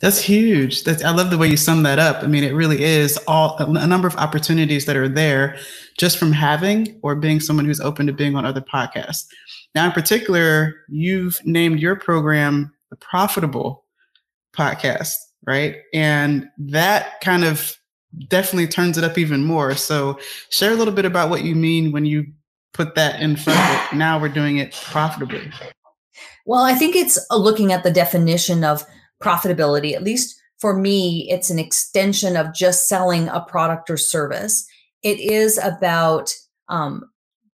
That's 0.00 0.20
huge. 0.20 0.84
That's, 0.84 1.04
I 1.04 1.10
love 1.10 1.30
the 1.30 1.38
way 1.38 1.48
you 1.48 1.56
sum 1.56 1.82
that 1.84 1.98
up. 1.98 2.22
I 2.22 2.26
mean, 2.26 2.44
it 2.44 2.54
really 2.54 2.82
is 2.82 3.18
all 3.28 3.56
a 3.58 3.86
number 3.86 4.08
of 4.08 4.16
opportunities 4.16 4.86
that 4.86 4.96
are 4.96 5.08
there 5.08 5.56
just 5.98 6.18
from 6.18 6.32
having 6.32 6.98
or 7.02 7.14
being 7.14 7.40
someone 7.40 7.66
who's 7.66 7.80
open 7.80 8.06
to 8.06 8.12
being 8.12 8.34
on 8.34 8.44
other 8.44 8.62
podcasts. 8.62 9.26
Now, 9.74 9.86
in 9.86 9.92
particular, 9.92 10.74
you've 10.88 11.40
named 11.44 11.80
your 11.80 11.96
program 11.96 12.72
the 12.90 12.96
profitable 12.96 13.84
podcast, 14.52 15.14
right? 15.46 15.76
And 15.94 16.48
that 16.58 17.20
kind 17.20 17.44
of 17.44 17.76
definitely 18.28 18.66
turns 18.66 18.98
it 18.98 19.04
up 19.04 19.16
even 19.16 19.44
more. 19.44 19.74
So 19.76 20.18
share 20.50 20.72
a 20.72 20.76
little 20.76 20.94
bit 20.94 21.04
about 21.04 21.30
what 21.30 21.44
you 21.44 21.54
mean 21.54 21.92
when 21.92 22.04
you 22.04 22.26
put 22.72 22.94
that 22.94 23.20
in 23.20 23.36
front 23.36 23.58
of 23.58 23.92
it. 23.92 23.96
Now 23.96 24.20
we're 24.20 24.28
doing 24.28 24.58
it 24.58 24.72
profitably. 24.72 25.50
Well, 26.46 26.62
I 26.62 26.74
think 26.74 26.96
it's 26.96 27.18
looking 27.30 27.72
at 27.72 27.82
the 27.82 27.90
definition 27.90 28.64
of 28.64 28.84
profitability, 29.22 29.94
at 29.94 30.02
least 30.02 30.40
for 30.60 30.76
me, 30.76 31.26
it's 31.30 31.50
an 31.50 31.58
extension 31.58 32.36
of 32.36 32.54
just 32.54 32.86
selling 32.86 33.28
a 33.28 33.40
product 33.40 33.88
or 33.88 33.96
service. 33.96 34.66
It 35.02 35.18
is 35.18 35.58
about 35.58 36.34
um, 36.68 37.04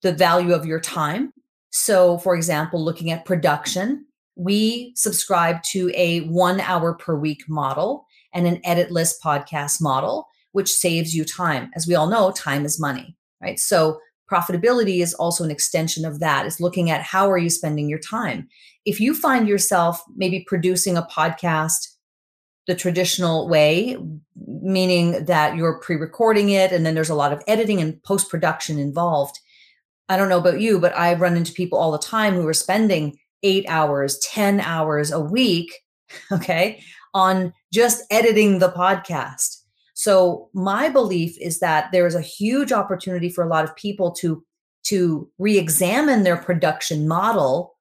the 0.02 0.12
value 0.12 0.52
of 0.52 0.66
your 0.66 0.80
time. 0.80 1.32
So, 1.70 2.18
for 2.18 2.34
example, 2.34 2.84
looking 2.84 3.12
at 3.12 3.24
production, 3.24 4.06
we 4.34 4.92
subscribe 4.96 5.62
to 5.70 5.90
a 5.94 6.20
one 6.28 6.60
hour 6.60 6.94
per 6.94 7.14
week 7.14 7.44
model 7.48 8.06
and 8.34 8.46
an 8.46 8.60
editless 8.62 9.14
podcast 9.24 9.80
model, 9.80 10.26
which 10.52 10.70
saves 10.70 11.14
you 11.14 11.24
time. 11.24 11.70
As 11.76 11.86
we 11.86 11.94
all 11.94 12.08
know, 12.08 12.32
time 12.32 12.64
is 12.64 12.80
money, 12.80 13.16
right? 13.40 13.58
So, 13.58 14.00
profitability 14.30 15.00
is 15.02 15.14
also 15.14 15.44
an 15.44 15.50
extension 15.50 16.04
of 16.04 16.20
that 16.20 16.46
is 16.46 16.60
looking 16.60 16.90
at 16.90 17.02
how 17.02 17.30
are 17.30 17.38
you 17.38 17.50
spending 17.50 17.88
your 17.88 17.98
time 17.98 18.48
if 18.86 19.00
you 19.00 19.14
find 19.14 19.48
yourself 19.48 20.02
maybe 20.16 20.44
producing 20.46 20.96
a 20.96 21.02
podcast 21.02 21.88
the 22.66 22.74
traditional 22.74 23.48
way, 23.48 23.96
meaning 24.34 25.24
that 25.24 25.56
you're 25.56 25.78
pre 25.80 25.96
recording 25.96 26.50
it 26.50 26.72
and 26.72 26.84
then 26.84 26.94
there's 26.94 27.10
a 27.10 27.14
lot 27.14 27.32
of 27.32 27.42
editing 27.46 27.80
and 27.80 28.02
post 28.02 28.28
production 28.28 28.78
involved. 28.78 29.38
I 30.08 30.16
don't 30.16 30.28
know 30.28 30.38
about 30.38 30.60
you, 30.60 30.78
but 30.78 30.96
I 30.96 31.14
run 31.14 31.36
into 31.36 31.52
people 31.52 31.78
all 31.78 31.92
the 31.92 31.98
time 31.98 32.34
who 32.34 32.46
are 32.46 32.54
spending 32.54 33.18
eight 33.42 33.64
hours, 33.68 34.18
10 34.18 34.60
hours 34.60 35.10
a 35.10 35.20
week, 35.20 35.72
okay, 36.32 36.80
on 37.14 37.52
just 37.72 38.04
editing 38.10 38.58
the 38.58 38.70
podcast. 38.70 39.55
So 39.96 40.50
my 40.52 40.90
belief 40.90 41.38
is 41.38 41.58
that 41.60 41.90
there 41.90 42.06
is 42.06 42.14
a 42.14 42.20
huge 42.20 42.70
opportunity 42.70 43.30
for 43.30 43.42
a 43.42 43.48
lot 43.48 43.64
of 43.64 43.74
people 43.76 44.12
to 44.12 44.44
to 44.84 45.28
re-examine 45.38 46.22
their 46.22 46.36
production 46.36 47.08
model 47.08 47.74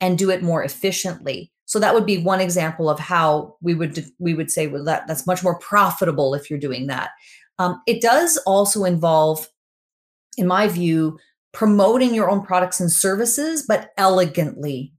and 0.00 0.16
do 0.16 0.30
it 0.30 0.42
more 0.42 0.62
efficiently. 0.62 1.52
So 1.66 1.78
that 1.80 1.92
would 1.92 2.06
be 2.06 2.18
one 2.18 2.40
example 2.40 2.88
of 2.88 3.00
how 3.00 3.56
we 3.60 3.74
would 3.74 4.06
we 4.20 4.32
would 4.32 4.50
say 4.50 4.68
well 4.68 4.84
that 4.84 5.08
that's 5.08 5.26
much 5.26 5.42
more 5.42 5.58
profitable 5.58 6.34
if 6.34 6.48
you're 6.48 6.58
doing 6.58 6.86
that. 6.86 7.10
Um, 7.58 7.82
it 7.88 8.00
does 8.00 8.36
also 8.46 8.84
involve 8.84 9.48
in 10.38 10.46
my 10.46 10.68
view 10.68 11.18
promoting 11.52 12.14
your 12.14 12.30
own 12.30 12.42
products 12.42 12.78
and 12.78 12.92
services 12.92 13.64
but 13.66 13.90
elegantly 13.96 14.92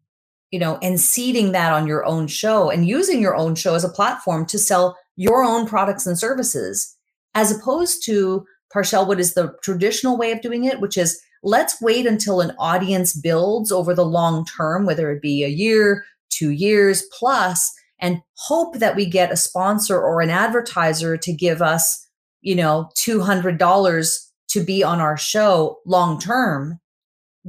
you 0.52 0.60
know 0.60 0.78
and 0.82 1.00
seeding 1.00 1.52
that 1.52 1.72
on 1.72 1.88
your 1.88 2.04
own 2.04 2.28
show 2.28 2.70
and 2.70 2.88
using 2.88 3.22
your 3.22 3.36
own 3.36 3.54
show 3.56 3.76
as 3.76 3.84
a 3.84 3.90
platform 3.90 4.46
to 4.46 4.58
sell 4.58 4.98
your 5.18 5.44
own 5.44 5.68
products 5.68 6.08
and 6.08 6.18
services 6.18 6.96
as 7.36 7.52
opposed 7.52 8.04
to 8.06 8.46
Parchelle, 8.74 9.08
what 9.08 9.20
is 9.20 9.34
the 9.34 9.54
traditional 9.62 10.18
way 10.18 10.32
of 10.32 10.42
doing 10.42 10.64
it, 10.64 10.80
which 10.80 10.98
is 10.98 11.22
let's 11.44 11.82
wait 11.82 12.06
until 12.06 12.42
an 12.42 12.54
audience 12.58 13.14
builds 13.14 13.72
over 13.72 13.94
the 13.94 14.06
long 14.06 14.46
term, 14.46 14.86
whether 14.86 15.12
it 15.12 15.22
be 15.22 15.44
a 15.44 15.50
year, 15.50 16.06
two 16.30 16.52
years 16.52 17.04
plus 17.18 17.74
and 18.00 18.22
hope 18.36 18.78
that 18.78 18.96
we 18.96 19.06
get 19.06 19.32
a 19.32 19.38
sponsor 19.38 20.00
or 20.00 20.22
an 20.22 20.30
advertiser 20.30 21.18
to 21.18 21.34
give 21.34 21.62
us, 21.62 22.08
you 22.42 22.56
know, 22.56 22.90
$200 22.96 24.18
to 24.50 24.64
be 24.64 24.84
on 24.84 25.00
our 25.00 25.18
show 25.18 25.80
long 25.86 26.20
term, 26.20 26.80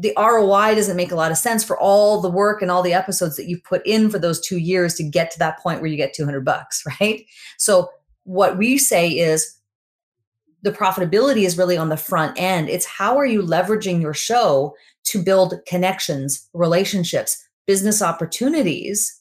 the 0.00 0.12
ROI 0.16 0.76
doesn't 0.76 0.96
make 0.96 1.10
a 1.10 1.16
lot 1.16 1.32
of 1.32 1.38
sense 1.38 1.64
for 1.64 1.76
all 1.78 2.20
the 2.20 2.30
work 2.30 2.62
and 2.62 2.70
all 2.70 2.82
the 2.82 2.92
episodes 2.92 3.36
that 3.36 3.48
you've 3.48 3.64
put 3.64 3.84
in 3.84 4.10
for 4.10 4.18
those 4.18 4.40
two 4.40 4.58
years 4.58 4.94
to 4.94 5.02
get 5.02 5.30
to 5.32 5.38
that 5.40 5.58
point 5.58 5.80
where 5.80 5.90
you 5.90 5.96
get 5.96 6.14
200 6.14 6.44
bucks, 6.44 6.84
right? 7.00 7.24
So, 7.56 7.88
what 8.24 8.58
we 8.58 8.78
say 8.78 9.08
is 9.08 9.56
the 10.62 10.72
profitability 10.72 11.44
is 11.44 11.56
really 11.56 11.78
on 11.78 11.88
the 11.88 11.96
front 11.96 12.38
end. 12.38 12.68
It's 12.68 12.84
how 12.84 13.16
are 13.16 13.24
you 13.26 13.42
leveraging 13.42 14.02
your 14.02 14.12
show 14.12 14.74
to 15.04 15.22
build 15.22 15.54
connections, 15.66 16.48
relationships, 16.52 17.42
business 17.68 18.00
opportunities 18.00 19.20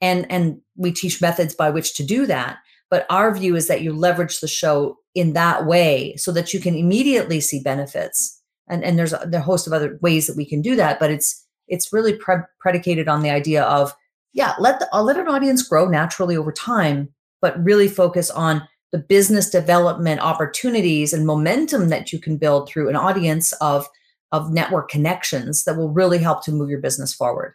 and 0.00 0.30
and 0.30 0.60
we 0.76 0.92
teach 0.92 1.22
methods 1.22 1.54
by 1.54 1.70
which 1.70 1.94
to 1.94 2.04
do 2.04 2.26
that 2.26 2.58
but 2.90 3.06
our 3.08 3.34
view 3.34 3.54
is 3.54 3.68
that 3.68 3.82
you 3.82 3.92
leverage 3.92 4.40
the 4.40 4.48
show 4.48 4.96
in 5.14 5.32
that 5.32 5.64
way 5.64 6.14
so 6.16 6.32
that 6.32 6.52
you 6.52 6.60
can 6.60 6.74
immediately 6.74 7.40
see 7.40 7.62
benefits 7.62 8.37
and 8.68 8.84
and 8.84 8.98
there's 8.98 9.12
a, 9.12 9.40
host 9.40 9.66
of 9.66 9.72
other 9.72 9.98
ways 10.00 10.26
that 10.26 10.36
we 10.36 10.44
can 10.44 10.62
do 10.62 10.76
that 10.76 10.98
but 10.98 11.10
it's 11.10 11.46
it's 11.68 11.92
really 11.92 12.14
pre- 12.14 12.36
predicated 12.60 13.08
on 13.08 13.22
the 13.22 13.30
idea 13.30 13.62
of 13.64 13.94
yeah 14.32 14.54
let 14.58 14.80
the, 14.80 14.88
i'll 14.92 15.04
let 15.04 15.18
an 15.18 15.28
audience 15.28 15.62
grow 15.62 15.88
naturally 15.88 16.36
over 16.36 16.52
time 16.52 17.08
but 17.40 17.62
really 17.62 17.88
focus 17.88 18.30
on 18.30 18.66
the 18.90 18.98
business 18.98 19.50
development 19.50 20.20
opportunities 20.20 21.12
and 21.12 21.26
momentum 21.26 21.88
that 21.88 22.12
you 22.12 22.18
can 22.18 22.36
build 22.36 22.68
through 22.68 22.88
an 22.88 22.96
audience 22.96 23.52
of 23.54 23.86
of 24.32 24.52
network 24.52 24.90
connections 24.90 25.64
that 25.64 25.76
will 25.76 25.90
really 25.90 26.18
help 26.18 26.44
to 26.44 26.52
move 26.52 26.70
your 26.70 26.80
business 26.80 27.14
forward 27.14 27.54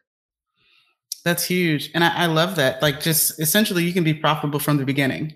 that's 1.23 1.45
huge. 1.45 1.89
And 1.93 2.03
I, 2.03 2.23
I, 2.23 2.25
love 2.25 2.57
that. 2.57 2.81
Like 2.81 2.99
just 2.99 3.39
essentially 3.39 3.83
you 3.83 3.93
can 3.93 4.03
be 4.03 4.13
profitable 4.13 4.59
from 4.59 4.77
the 4.77 4.85
beginning. 4.85 5.33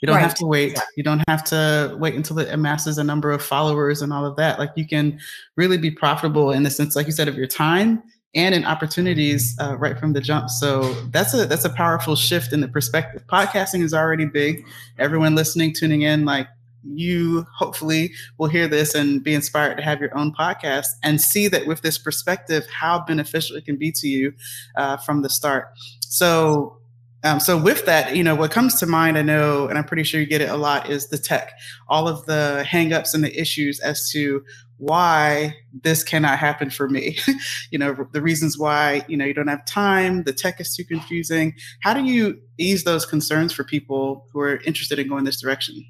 You 0.00 0.06
don't 0.06 0.16
right. 0.16 0.22
have 0.22 0.34
to 0.34 0.46
wait. 0.46 0.78
You 0.96 1.02
don't 1.02 1.22
have 1.28 1.42
to 1.44 1.96
wait 1.98 2.14
until 2.14 2.38
it 2.38 2.48
amasses 2.52 2.98
a 2.98 3.04
number 3.04 3.30
of 3.30 3.42
followers 3.42 4.02
and 4.02 4.12
all 4.12 4.24
of 4.24 4.36
that. 4.36 4.58
Like 4.58 4.70
you 4.76 4.86
can 4.86 5.18
really 5.56 5.78
be 5.78 5.90
profitable 5.90 6.52
in 6.52 6.62
the 6.62 6.70
sense, 6.70 6.94
like 6.94 7.06
you 7.06 7.12
said, 7.12 7.28
of 7.28 7.36
your 7.36 7.46
time 7.46 8.02
and 8.34 8.54
in 8.54 8.64
opportunities 8.64 9.56
uh, 9.60 9.76
right 9.78 9.98
from 9.98 10.12
the 10.12 10.20
jump. 10.20 10.50
So 10.50 10.92
that's 11.10 11.34
a 11.34 11.46
that's 11.46 11.64
a 11.64 11.70
powerful 11.70 12.14
shift 12.14 12.52
in 12.52 12.60
the 12.60 12.68
perspective. 12.68 13.24
Podcasting 13.26 13.82
is 13.82 13.94
already 13.94 14.26
big. 14.26 14.64
Everyone 14.98 15.34
listening, 15.34 15.74
tuning 15.74 16.02
in, 16.02 16.24
like 16.24 16.48
you 16.84 17.44
hopefully 17.56 18.12
will 18.38 18.48
hear 18.48 18.68
this 18.68 18.94
and 18.94 19.22
be 19.22 19.34
inspired 19.34 19.76
to 19.76 19.82
have 19.82 20.00
your 20.00 20.16
own 20.16 20.32
podcast 20.32 20.86
and 21.02 21.20
see 21.20 21.48
that 21.48 21.66
with 21.66 21.82
this 21.82 21.98
perspective, 21.98 22.66
how 22.72 23.04
beneficial 23.04 23.56
it 23.56 23.64
can 23.64 23.76
be 23.76 23.90
to 23.92 24.08
you 24.08 24.32
uh, 24.76 24.96
from 24.96 25.22
the 25.22 25.28
start. 25.28 25.68
So, 26.00 26.77
um, 27.24 27.40
so 27.40 27.58
with 27.58 27.84
that, 27.86 28.14
you 28.14 28.22
know, 28.22 28.34
what 28.34 28.50
comes 28.50 28.76
to 28.76 28.86
mind, 28.86 29.18
I 29.18 29.22
know, 29.22 29.66
and 29.66 29.76
I'm 29.76 29.84
pretty 29.84 30.04
sure 30.04 30.20
you 30.20 30.26
get 30.26 30.40
it 30.40 30.48
a 30.48 30.56
lot, 30.56 30.88
is 30.88 31.08
the 31.08 31.18
tech, 31.18 31.52
all 31.88 32.06
of 32.06 32.24
the 32.26 32.64
hangups 32.66 33.12
and 33.12 33.24
the 33.24 33.40
issues 33.40 33.80
as 33.80 34.10
to 34.12 34.44
why 34.76 35.56
this 35.82 36.04
cannot 36.04 36.38
happen 36.38 36.70
for 36.70 36.88
me. 36.88 37.18
you 37.72 37.78
know, 37.78 38.06
the 38.12 38.22
reasons 38.22 38.56
why, 38.56 39.04
you 39.08 39.16
know, 39.16 39.24
you 39.24 39.34
don't 39.34 39.48
have 39.48 39.64
time, 39.64 40.22
the 40.22 40.32
tech 40.32 40.60
is 40.60 40.74
too 40.76 40.84
confusing. 40.84 41.54
How 41.82 41.92
do 41.92 42.04
you 42.04 42.40
ease 42.56 42.84
those 42.84 43.04
concerns 43.04 43.52
for 43.52 43.64
people 43.64 44.26
who 44.32 44.40
are 44.40 44.60
interested 44.64 45.00
in 45.00 45.08
going 45.08 45.24
this 45.24 45.40
direction? 45.40 45.84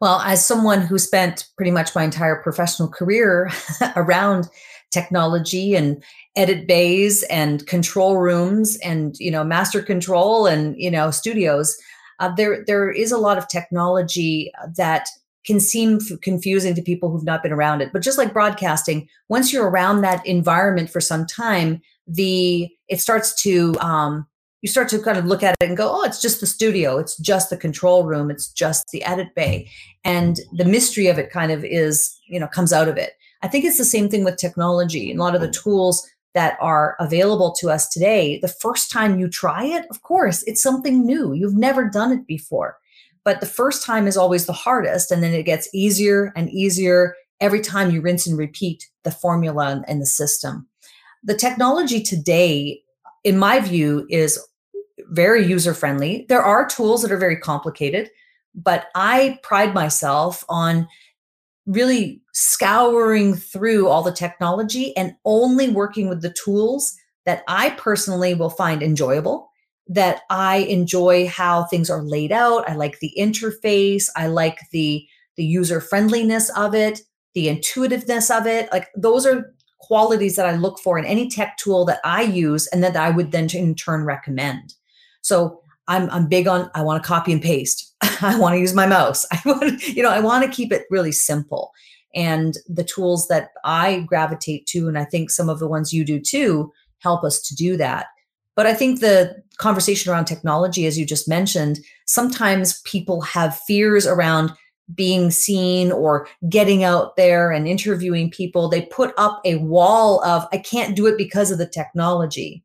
Well, 0.00 0.20
as 0.20 0.44
someone 0.44 0.82
who 0.82 0.98
spent 0.98 1.48
pretty 1.56 1.72
much 1.72 1.94
my 1.94 2.04
entire 2.04 2.36
professional 2.36 2.88
career 2.88 3.50
around 3.96 4.48
technology 4.94 5.74
and 5.74 6.02
edit 6.36 6.66
bays 6.66 7.22
and 7.24 7.66
control 7.66 8.16
rooms 8.16 8.76
and 8.78 9.16
you 9.18 9.30
know 9.30 9.44
master 9.44 9.82
control 9.82 10.46
and 10.46 10.74
you 10.78 10.90
know 10.90 11.10
studios, 11.10 11.76
uh, 12.20 12.32
there 12.34 12.64
there 12.66 12.90
is 12.90 13.12
a 13.12 13.18
lot 13.18 13.36
of 13.36 13.48
technology 13.48 14.50
that 14.76 15.08
can 15.44 15.60
seem 15.60 15.96
f- 15.96 16.18
confusing 16.22 16.74
to 16.74 16.80
people 16.80 17.10
who've 17.10 17.24
not 17.24 17.42
been 17.42 17.52
around 17.52 17.82
it. 17.82 17.92
But 17.92 18.02
just 18.02 18.16
like 18.16 18.32
broadcasting, 18.32 19.08
once 19.28 19.52
you're 19.52 19.68
around 19.68 20.00
that 20.00 20.24
environment 20.26 20.88
for 20.88 21.00
some 21.00 21.26
time, 21.26 21.82
the 22.06 22.70
it 22.88 23.00
starts 23.00 23.34
to 23.42 23.78
um, 23.80 24.26
you 24.64 24.68
start 24.68 24.88
to 24.88 24.98
kind 24.98 25.18
of 25.18 25.26
look 25.26 25.42
at 25.42 25.54
it 25.60 25.68
and 25.68 25.76
go, 25.76 25.90
oh, 25.92 26.04
it's 26.04 26.22
just 26.22 26.40
the 26.40 26.46
studio, 26.46 26.96
it's 26.96 27.18
just 27.18 27.50
the 27.50 27.56
control 27.56 28.04
room, 28.04 28.30
it's 28.30 28.48
just 28.48 28.88
the 28.92 29.04
edit 29.04 29.34
bay. 29.34 29.68
And 30.04 30.40
the 30.54 30.64
mystery 30.64 31.08
of 31.08 31.18
it 31.18 31.30
kind 31.30 31.52
of 31.52 31.62
is, 31.66 32.18
you 32.26 32.40
know, 32.40 32.46
comes 32.46 32.72
out 32.72 32.88
of 32.88 32.96
it. 32.96 33.12
I 33.44 33.48
think 33.48 33.66
it's 33.66 33.76
the 33.76 33.84
same 33.84 34.08
thing 34.08 34.24
with 34.24 34.38
technology. 34.38 35.10
And 35.10 35.20
a 35.20 35.22
lot 35.22 35.34
of 35.34 35.42
the 35.42 35.48
mm. 35.48 35.62
tools 35.62 36.08
that 36.32 36.56
are 36.62 36.96
available 36.98 37.52
to 37.60 37.68
us 37.68 37.90
today, 37.90 38.38
the 38.40 38.48
first 38.48 38.90
time 38.90 39.20
you 39.20 39.28
try 39.28 39.64
it, 39.64 39.84
of 39.90 40.00
course, 40.00 40.42
it's 40.44 40.62
something 40.62 41.04
new. 41.04 41.34
You've 41.34 41.54
never 41.54 41.84
done 41.90 42.10
it 42.10 42.26
before. 42.26 42.78
But 43.22 43.40
the 43.40 43.46
first 43.46 43.84
time 43.84 44.06
is 44.06 44.16
always 44.16 44.46
the 44.46 44.54
hardest. 44.54 45.10
And 45.10 45.22
then 45.22 45.34
it 45.34 45.42
gets 45.42 45.68
easier 45.74 46.32
and 46.34 46.48
easier 46.50 47.14
every 47.38 47.60
time 47.60 47.90
you 47.90 48.00
rinse 48.00 48.26
and 48.26 48.38
repeat 48.38 48.88
the 49.02 49.10
formula 49.10 49.84
and 49.86 50.00
the 50.00 50.06
system. 50.06 50.66
The 51.22 51.36
technology 51.36 52.02
today, 52.02 52.80
in 53.24 53.36
my 53.36 53.60
view, 53.60 54.06
is 54.08 54.38
very 55.10 55.46
user 55.46 55.74
friendly. 55.74 56.24
There 56.30 56.42
are 56.42 56.66
tools 56.66 57.02
that 57.02 57.12
are 57.12 57.18
very 57.18 57.36
complicated, 57.36 58.10
but 58.54 58.86
I 58.94 59.38
pride 59.42 59.74
myself 59.74 60.44
on 60.48 60.88
really 61.66 62.20
scouring 62.32 63.34
through 63.34 63.88
all 63.88 64.02
the 64.02 64.12
technology 64.12 64.96
and 64.96 65.14
only 65.24 65.70
working 65.70 66.08
with 66.08 66.22
the 66.22 66.34
tools 66.44 66.94
that 67.24 67.42
I 67.48 67.70
personally 67.70 68.34
will 68.34 68.50
find 68.50 68.82
enjoyable, 68.82 69.48
that 69.88 70.22
I 70.30 70.56
enjoy 70.56 71.26
how 71.28 71.64
things 71.64 71.88
are 71.88 72.02
laid 72.02 72.32
out. 72.32 72.68
I 72.68 72.74
like 72.74 72.98
the 73.00 73.12
interface, 73.18 74.08
I 74.16 74.26
like 74.26 74.58
the 74.72 75.06
the 75.36 75.44
user 75.44 75.80
friendliness 75.80 76.48
of 76.50 76.76
it, 76.76 77.00
the 77.34 77.48
intuitiveness 77.48 78.30
of 78.30 78.46
it. 78.46 78.70
Like 78.70 78.88
those 78.96 79.26
are 79.26 79.52
qualities 79.80 80.36
that 80.36 80.46
I 80.46 80.56
look 80.56 80.78
for 80.78 80.98
in 80.98 81.04
any 81.04 81.28
tech 81.28 81.56
tool 81.58 81.84
that 81.86 82.00
I 82.04 82.22
use 82.22 82.66
and 82.68 82.82
that 82.82 82.96
I 82.96 83.10
would 83.10 83.32
then 83.32 83.48
in 83.52 83.74
turn 83.74 84.04
recommend. 84.04 84.74
So 85.22 85.60
I'm 85.88 86.08
I'm 86.10 86.28
big 86.28 86.46
on 86.46 86.70
I 86.74 86.82
want 86.82 87.02
to 87.02 87.06
copy 87.06 87.32
and 87.32 87.42
paste. 87.42 87.93
I 88.22 88.38
want 88.38 88.54
to 88.54 88.60
use 88.60 88.74
my 88.74 88.86
mouse. 88.86 89.26
I 89.32 89.40
want 89.44 89.86
you 89.88 90.02
know 90.02 90.10
I 90.10 90.20
want 90.20 90.44
to 90.44 90.50
keep 90.50 90.72
it 90.72 90.86
really 90.90 91.12
simple. 91.12 91.72
And 92.14 92.54
the 92.68 92.84
tools 92.84 93.26
that 93.26 93.50
I 93.64 94.00
gravitate 94.00 94.66
to, 94.66 94.86
and 94.86 94.96
I 94.96 95.04
think 95.04 95.30
some 95.30 95.48
of 95.48 95.58
the 95.58 95.66
ones 95.66 95.92
you 95.92 96.04
do 96.04 96.20
too, 96.20 96.72
help 97.00 97.24
us 97.24 97.42
to 97.42 97.54
do 97.56 97.76
that. 97.76 98.06
But 98.54 98.66
I 98.66 98.74
think 98.74 99.00
the 99.00 99.42
conversation 99.58 100.12
around 100.12 100.26
technology, 100.26 100.86
as 100.86 100.96
you 100.96 101.04
just 101.04 101.28
mentioned, 101.28 101.80
sometimes 102.06 102.80
people 102.82 103.20
have 103.22 103.58
fears 103.66 104.06
around 104.06 104.52
being 104.94 105.30
seen 105.30 105.90
or 105.90 106.28
getting 106.48 106.84
out 106.84 107.16
there 107.16 107.50
and 107.50 107.66
interviewing 107.66 108.30
people. 108.30 108.68
They 108.68 108.82
put 108.82 109.12
up 109.16 109.40
a 109.44 109.56
wall 109.56 110.22
of, 110.24 110.46
I 110.52 110.58
can't 110.58 110.94
do 110.94 111.06
it 111.06 111.16
because 111.16 111.50
of 111.50 111.58
the 111.58 111.66
technology. 111.66 112.62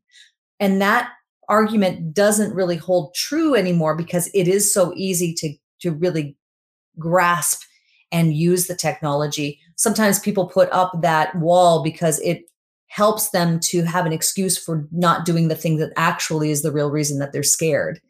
And 0.60 0.80
that 0.82 1.10
argument 1.50 2.14
doesn't 2.14 2.54
really 2.54 2.76
hold 2.76 3.14
true 3.14 3.54
anymore 3.54 3.94
because 3.94 4.30
it 4.32 4.48
is 4.48 4.72
so 4.72 4.94
easy 4.96 5.34
to, 5.34 5.52
to 5.80 5.90
really 5.90 6.36
grasp 6.98 7.62
and 8.12 8.34
use 8.34 8.66
the 8.66 8.74
technology. 8.74 9.58
Sometimes 9.76 10.18
people 10.18 10.46
put 10.46 10.70
up 10.72 10.92
that 11.02 11.34
wall 11.36 11.82
because 11.82 12.18
it 12.20 12.44
helps 12.86 13.30
them 13.30 13.60
to 13.60 13.82
have 13.82 14.06
an 14.06 14.12
excuse 14.12 14.56
for 14.56 14.88
not 14.90 15.24
doing 15.24 15.48
the 15.48 15.54
thing 15.54 15.76
that 15.76 15.92
actually 15.96 16.50
is 16.50 16.62
the 16.62 16.72
real 16.72 16.90
reason 16.90 17.18
that 17.18 17.32
they're 17.32 17.42
scared. 17.42 18.00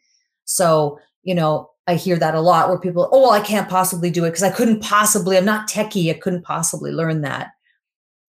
So, 0.44 0.98
you 1.22 1.34
know, 1.34 1.70
I 1.86 1.96
hear 1.96 2.16
that 2.18 2.34
a 2.34 2.40
lot 2.40 2.68
where 2.68 2.78
people, 2.78 3.08
oh, 3.12 3.22
well, 3.22 3.30
I 3.32 3.40
can't 3.40 3.68
possibly 3.68 4.10
do 4.10 4.24
it 4.24 4.30
because 4.30 4.42
I 4.42 4.50
couldn't 4.50 4.80
possibly, 4.80 5.36
I'm 5.36 5.44
not 5.44 5.68
techie, 5.68 6.10
I 6.10 6.18
couldn't 6.18 6.44
possibly 6.44 6.92
learn 6.92 7.22
that. 7.22 7.48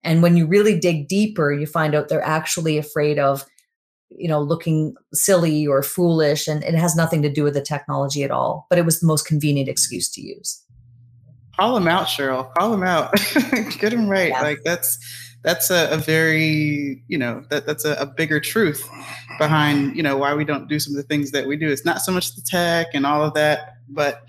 And 0.03 0.23
when 0.23 0.37
you 0.37 0.47
really 0.47 0.79
dig 0.79 1.07
deeper, 1.07 1.51
you 1.51 1.67
find 1.67 1.93
out 1.93 2.09
they're 2.09 2.21
actually 2.23 2.77
afraid 2.77 3.19
of, 3.19 3.45
you 4.11 4.27
know, 4.27 4.41
looking 4.41 4.95
silly 5.13 5.67
or 5.67 5.83
foolish. 5.83 6.47
And 6.47 6.63
it 6.63 6.75
has 6.75 6.95
nothing 6.95 7.21
to 7.21 7.29
do 7.29 7.43
with 7.43 7.53
the 7.53 7.61
technology 7.61 8.23
at 8.23 8.31
all. 8.31 8.67
But 8.69 8.79
it 8.79 8.85
was 8.85 8.99
the 8.99 9.07
most 9.07 9.27
convenient 9.27 9.69
excuse 9.69 10.09
to 10.11 10.21
use. 10.21 10.63
Call 11.59 11.75
them 11.75 11.87
out, 11.87 12.07
Sheryl. 12.07 12.53
Call 12.53 12.71
them 12.71 12.83
out. 12.83 13.13
Get 13.79 13.91
them 13.91 14.07
right. 14.07 14.29
Yeah. 14.29 14.41
Like 14.41 14.59
that's 14.63 14.97
that's 15.43 15.69
a, 15.69 15.89
a, 15.91 15.97
very 15.97 17.01
you 17.07 17.17
know 17.17 17.43
that 17.49 17.65
that's 17.65 17.85
a, 17.85 17.93
a, 17.93 18.05
bigger 18.05 18.39
truth 18.39 18.87
behind 19.37 19.95
you 19.95 20.03
know 20.03 20.17
why 20.17 20.33
we 20.33 20.43
don't 20.43 20.67
do 20.67 20.79
some 20.79 20.93
of 20.93 20.97
the 20.97 21.07
things 21.07 21.31
that 21.31 21.47
we 21.47 21.55
do 21.55 21.69
it's 21.69 21.85
not 21.85 22.01
so 22.01 22.11
much 22.11 22.35
the 22.35 22.41
tech 22.41 22.87
and 22.93 23.05
all 23.05 23.23
of 23.23 23.33
that 23.33 23.75
but 23.87 24.23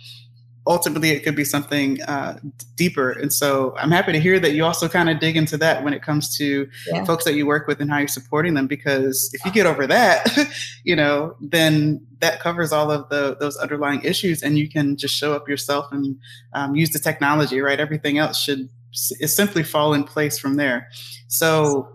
ultimately 0.70 1.10
it 1.10 1.22
could 1.22 1.36
be 1.36 1.44
something 1.44 2.00
uh, 2.02 2.38
deeper 2.76 3.10
and 3.10 3.32
so 3.32 3.74
i'm 3.76 3.90
happy 3.90 4.12
to 4.12 4.20
hear 4.20 4.40
that 4.40 4.52
you 4.52 4.64
also 4.64 4.88
kind 4.88 5.10
of 5.10 5.18
dig 5.20 5.36
into 5.36 5.58
that 5.58 5.84
when 5.84 5.92
it 5.92 6.02
comes 6.02 6.34
to 6.36 6.66
yeah. 6.86 7.04
folks 7.04 7.24
that 7.24 7.34
you 7.34 7.44
work 7.44 7.66
with 7.66 7.80
and 7.80 7.90
how 7.90 7.98
you're 7.98 8.08
supporting 8.08 8.54
them 8.54 8.66
because 8.66 9.30
if 9.34 9.44
you 9.44 9.52
get 9.52 9.66
over 9.66 9.86
that 9.86 10.26
you 10.84 10.96
know 10.96 11.36
then 11.40 12.00
that 12.20 12.40
covers 12.40 12.72
all 12.72 12.90
of 12.90 13.06
the 13.10 13.36
those 13.40 13.56
underlying 13.58 14.00
issues 14.02 14.42
and 14.42 14.58
you 14.58 14.68
can 14.68 14.96
just 14.96 15.14
show 15.14 15.34
up 15.34 15.46
yourself 15.48 15.86
and 15.92 16.16
um, 16.54 16.74
use 16.74 16.90
the 16.90 16.98
technology 16.98 17.60
right 17.60 17.80
everything 17.80 18.16
else 18.16 18.40
should 18.40 18.70
is 18.92 19.34
simply 19.34 19.62
fall 19.62 19.94
in 19.94 20.04
place 20.04 20.38
from 20.38 20.56
there. 20.56 20.88
So, 21.28 21.88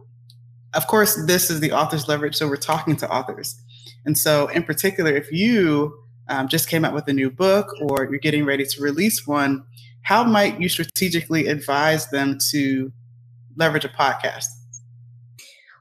of 0.73 0.87
course, 0.87 1.15
this 1.25 1.49
is 1.49 1.59
the 1.59 1.71
author's 1.71 2.07
leverage. 2.07 2.35
So 2.35 2.47
we're 2.47 2.57
talking 2.57 2.95
to 2.97 3.09
authors, 3.09 3.59
and 4.05 4.17
so 4.17 4.47
in 4.47 4.63
particular, 4.63 5.11
if 5.11 5.31
you 5.31 5.97
um, 6.29 6.47
just 6.47 6.69
came 6.69 6.85
out 6.85 6.93
with 6.93 7.07
a 7.07 7.13
new 7.13 7.29
book 7.29 7.67
or 7.81 8.07
you're 8.09 8.19
getting 8.19 8.45
ready 8.45 8.65
to 8.65 8.81
release 8.81 9.25
one, 9.27 9.63
how 10.01 10.23
might 10.23 10.59
you 10.59 10.69
strategically 10.69 11.47
advise 11.47 12.09
them 12.09 12.37
to 12.51 12.91
leverage 13.55 13.85
a 13.85 13.89
podcast? 13.89 14.45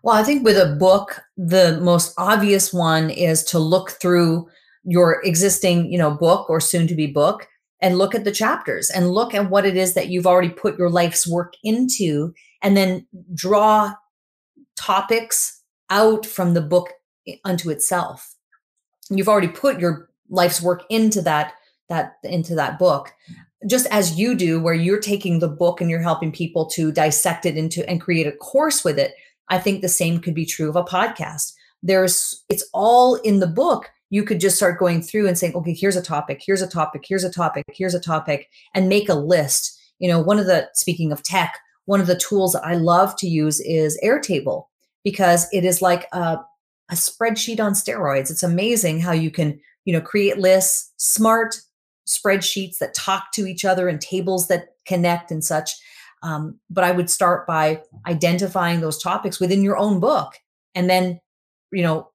Well, 0.02 0.16
I 0.16 0.22
think 0.22 0.44
with 0.44 0.56
a 0.56 0.76
book, 0.76 1.22
the 1.36 1.80
most 1.80 2.14
obvious 2.18 2.72
one 2.72 3.10
is 3.10 3.42
to 3.44 3.58
look 3.58 3.90
through 3.90 4.48
your 4.84 5.22
existing, 5.24 5.90
you 5.90 5.98
know, 5.98 6.10
book 6.10 6.50
or 6.50 6.60
soon 6.60 6.86
to 6.88 6.94
be 6.94 7.06
book 7.06 7.48
and 7.80 7.96
look 7.96 8.14
at 8.14 8.24
the 8.24 8.32
chapters 8.32 8.90
and 8.90 9.10
look 9.10 9.34
at 9.34 9.48
what 9.50 9.64
it 9.64 9.76
is 9.76 9.94
that 9.94 10.08
you've 10.08 10.26
already 10.26 10.50
put 10.50 10.78
your 10.78 10.90
life's 10.90 11.26
work 11.26 11.54
into 11.62 12.34
and 12.62 12.76
then 12.76 13.06
draw 13.34 13.94
topics 14.76 15.62
out 15.88 16.26
from 16.26 16.52
the 16.54 16.60
book 16.60 16.90
unto 17.44 17.70
itself 17.70 18.34
you've 19.10 19.28
already 19.28 19.48
put 19.48 19.80
your 19.80 20.08
life's 20.28 20.62
work 20.62 20.82
into 20.90 21.20
that 21.22 21.54
that 21.88 22.14
into 22.24 22.54
that 22.54 22.78
book 22.78 23.12
just 23.66 23.86
as 23.90 24.18
you 24.18 24.34
do 24.34 24.60
where 24.60 24.74
you're 24.74 25.00
taking 25.00 25.38
the 25.38 25.48
book 25.48 25.80
and 25.80 25.90
you're 25.90 26.00
helping 26.00 26.32
people 26.32 26.66
to 26.66 26.92
dissect 26.92 27.46
it 27.46 27.56
into 27.56 27.88
and 27.88 28.00
create 28.00 28.26
a 28.26 28.32
course 28.32 28.84
with 28.84 28.98
it 28.98 29.14
i 29.48 29.58
think 29.58 29.80
the 29.80 29.88
same 29.88 30.18
could 30.20 30.34
be 30.34 30.46
true 30.46 30.68
of 30.68 30.76
a 30.76 30.84
podcast 30.84 31.52
there's 31.82 32.44
it's 32.48 32.68
all 32.72 33.16
in 33.16 33.40
the 33.40 33.46
book 33.46 33.90
you 34.14 34.22
could 34.22 34.38
just 34.38 34.56
start 34.56 34.78
going 34.78 35.02
through 35.02 35.26
and 35.26 35.36
saying, 35.36 35.56
okay, 35.56 35.74
here's 35.74 35.96
a 35.96 36.02
topic, 36.02 36.40
here's 36.46 36.62
a 36.62 36.68
topic, 36.68 37.04
here's 37.04 37.24
a 37.24 37.30
topic, 37.30 37.64
here's 37.68 37.96
a 37.96 38.00
topic, 38.00 38.48
and 38.72 38.88
make 38.88 39.08
a 39.08 39.14
list. 39.14 39.76
You 39.98 40.08
know, 40.08 40.20
one 40.20 40.38
of 40.38 40.46
the, 40.46 40.68
speaking 40.74 41.10
of 41.10 41.24
tech, 41.24 41.58
one 41.86 42.00
of 42.00 42.06
the 42.06 42.16
tools 42.16 42.52
that 42.52 42.64
I 42.64 42.74
love 42.74 43.16
to 43.16 43.26
use 43.26 43.58
is 43.60 44.00
Airtable 44.04 44.66
because 45.02 45.48
it 45.52 45.64
is 45.64 45.82
like 45.82 46.06
a, 46.12 46.38
a 46.90 46.94
spreadsheet 46.94 47.58
on 47.58 47.72
steroids. 47.72 48.30
It's 48.30 48.44
amazing 48.44 49.00
how 49.00 49.10
you 49.10 49.32
can, 49.32 49.58
you 49.84 49.92
know, 49.92 50.00
create 50.00 50.38
lists, 50.38 50.92
smart 50.96 51.56
spreadsheets 52.06 52.78
that 52.78 52.94
talk 52.94 53.32
to 53.32 53.46
each 53.46 53.64
other 53.64 53.88
and 53.88 54.00
tables 54.00 54.48
that 54.48 54.68
connect 54.84 55.30
and 55.30 55.44
such. 55.44 55.70
Um, 56.22 56.58
but 56.70 56.84
I 56.84 56.90
would 56.90 57.10
start 57.10 57.46
by 57.46 57.82
identifying 58.06 58.80
those 58.80 59.02
topics 59.02 59.40
within 59.40 59.62
your 59.62 59.76
own 59.76 60.00
book 60.00 60.34
and 60.74 60.88
then, 60.88 61.20
you 61.70 61.82
know, 61.82 62.10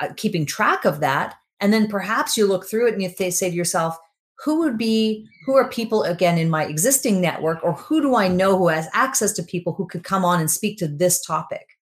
uh, 0.00 0.08
keeping 0.16 0.44
track 0.44 0.84
of 0.84 1.00
that. 1.00 1.36
And 1.60 1.72
then 1.72 1.86
perhaps 1.88 2.36
you 2.36 2.46
look 2.46 2.66
through 2.66 2.88
it 2.88 2.94
and 2.94 3.02
you 3.02 3.08
th- 3.08 3.34
say 3.34 3.48
to 3.50 3.56
yourself 3.56 3.96
who 4.44 4.58
would 4.58 4.76
be 4.76 5.28
who 5.46 5.54
are 5.54 5.68
people 5.68 6.02
again 6.02 6.36
in 6.36 6.50
my 6.50 6.64
existing 6.64 7.20
network 7.20 7.62
or 7.62 7.74
who 7.74 8.00
do 8.00 8.16
i 8.16 8.26
know 8.26 8.58
who 8.58 8.68
has 8.68 8.88
access 8.92 9.32
to 9.32 9.42
people 9.42 9.72
who 9.72 9.86
could 9.86 10.02
come 10.02 10.24
on 10.24 10.40
and 10.40 10.50
speak 10.50 10.78
to 10.78 10.88
this 10.88 11.24
topic? 11.24 11.78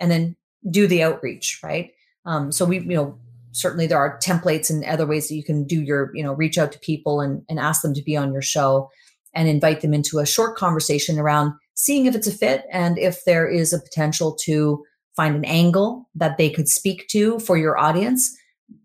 And 0.00 0.10
then 0.10 0.36
do 0.70 0.86
the 0.86 1.02
outreach 1.02 1.60
right? 1.64 1.92
Um, 2.24 2.52
so 2.52 2.64
we 2.64 2.78
you 2.78 2.94
know 2.94 3.18
certainly 3.58 3.88
there 3.88 3.98
are 3.98 4.18
templates 4.20 4.70
and 4.70 4.84
other 4.84 5.06
ways 5.06 5.28
that 5.28 5.34
you 5.34 5.42
can 5.42 5.64
do 5.64 5.82
your 5.82 6.10
you 6.14 6.22
know 6.22 6.32
reach 6.32 6.56
out 6.56 6.70
to 6.72 6.78
people 6.78 7.20
and, 7.20 7.42
and 7.48 7.58
ask 7.58 7.82
them 7.82 7.92
to 7.92 8.02
be 8.02 8.16
on 8.16 8.32
your 8.32 8.42
show 8.42 8.88
and 9.34 9.48
invite 9.48 9.80
them 9.80 9.92
into 9.92 10.20
a 10.20 10.26
short 10.26 10.56
conversation 10.56 11.18
around 11.18 11.52
seeing 11.74 12.06
if 12.06 12.14
it's 12.14 12.26
a 12.26 12.32
fit 12.32 12.64
and 12.72 12.98
if 12.98 13.24
there 13.24 13.48
is 13.48 13.72
a 13.72 13.80
potential 13.80 14.34
to 14.34 14.84
find 15.16 15.34
an 15.34 15.44
angle 15.44 16.08
that 16.14 16.38
they 16.38 16.48
could 16.48 16.68
speak 16.68 17.08
to 17.08 17.40
for 17.40 17.56
your 17.56 17.76
audience, 17.76 18.36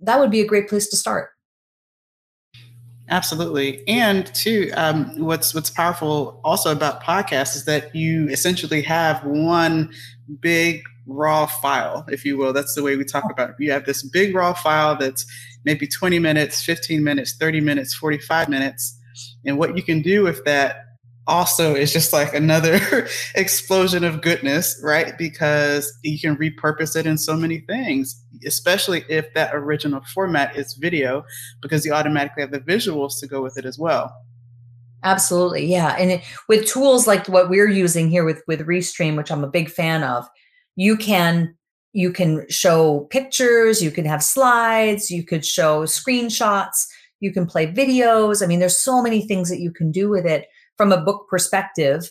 that 0.02 0.20
would 0.20 0.32
be 0.32 0.42
a 0.42 0.48
great 0.48 0.68
place 0.68 0.88
to 0.88 0.98
start. 0.98 1.30
Absolutely, 3.10 3.88
and 3.88 4.34
too, 4.34 4.72
um, 4.76 5.20
what's 5.20 5.54
what's 5.54 5.70
powerful 5.70 6.40
also 6.44 6.72
about 6.72 7.04
podcasts 7.04 7.56
is 7.56 7.66
that 7.66 7.94
you 7.94 8.28
essentially 8.30 8.82
have 8.82 9.24
one 9.26 9.92
big 10.40 10.82
raw 11.06 11.46
file, 11.46 12.06
if 12.10 12.26
you 12.26 12.38
will. 12.38 12.54
That's 12.54 12.76
the 12.76 12.84
way 12.84 12.96
we 12.96 13.04
talk 13.04 13.26
about 13.32 13.52
it. 13.52 13.56
You 13.60 13.72
have 13.72 13.86
this 13.86 14.04
big 14.04 14.36
raw 14.36 14.54
file 14.54 14.96
that's 14.96 15.26
maybe 15.66 15.88
20 15.88 16.20
minutes, 16.20 16.64
15 16.64 17.04
minutes, 17.04 17.36
30 17.36 17.62
minutes, 17.62 17.94
45 17.94 18.50
minutes, 18.50 19.00
and 19.46 19.58
what 19.58 19.76
you 19.76 19.84
can 19.84 20.02
do 20.02 20.24
with 20.24 20.44
that 20.46 20.78
also 21.28 21.76
is 21.76 21.94
just 21.94 22.12
like 22.12 22.34
another 22.34 23.08
explosion 23.36 24.04
of 24.04 24.22
goodness, 24.22 24.80
right? 24.84 25.18
Because 25.18 25.92
you 26.04 26.20
can 26.20 26.36
repurpose 26.38 26.96
it 26.96 27.06
in 27.06 27.18
so 27.18 27.36
many 27.36 27.60
things, 27.60 28.22
especially 28.46 29.06
if 29.10 29.34
that 29.34 29.56
original 29.56 30.02
format 30.14 30.56
is 30.56 30.74
video, 30.74 31.24
because 31.62 31.86
you 31.86 31.94
automatically 31.94 32.42
have 32.42 32.52
the 32.52 32.60
visuals 32.60 33.20
to 33.20 33.28
go 33.28 33.42
with 33.42 33.58
it 33.58 33.66
as 33.66 33.80
well. 33.80 34.14
Absolutely, 35.04 35.66
yeah. 35.66 35.96
And 36.00 36.12
it, 36.12 36.24
with 36.48 36.66
tools 36.66 37.08
like 37.08 37.28
what 37.28 37.50
we're 37.50 37.70
using 37.70 38.10
here 38.10 38.24
with 38.24 38.42
with 38.48 38.62
Restream, 38.62 39.18
which 39.18 39.32
I'm 39.32 39.44
a 39.44 39.50
big 39.50 39.70
fan 39.70 40.04
of, 40.04 40.28
you 40.76 40.98
can 40.98 41.56
you 41.94 42.12
can 42.12 42.46
show 42.50 43.02
pictures, 43.12 43.82
you 43.82 43.92
can 43.92 44.06
have 44.06 44.24
slides, 44.24 45.12
you 45.12 45.24
could 45.24 45.46
show 45.46 45.84
screenshots, 45.84 46.88
you 47.20 47.32
can 47.32 47.46
play 47.46 47.68
videos. 47.68 48.44
I 48.44 48.48
mean, 48.48 48.60
there's 48.60 48.78
so 48.78 49.02
many 49.02 49.22
things 49.22 49.50
that 49.50 49.60
you 49.60 49.72
can 49.72 49.92
do 49.92 50.10
with 50.10 50.26
it 50.26 50.48
from 50.76 50.92
a 50.92 51.02
book 51.02 51.28
perspective. 51.30 52.10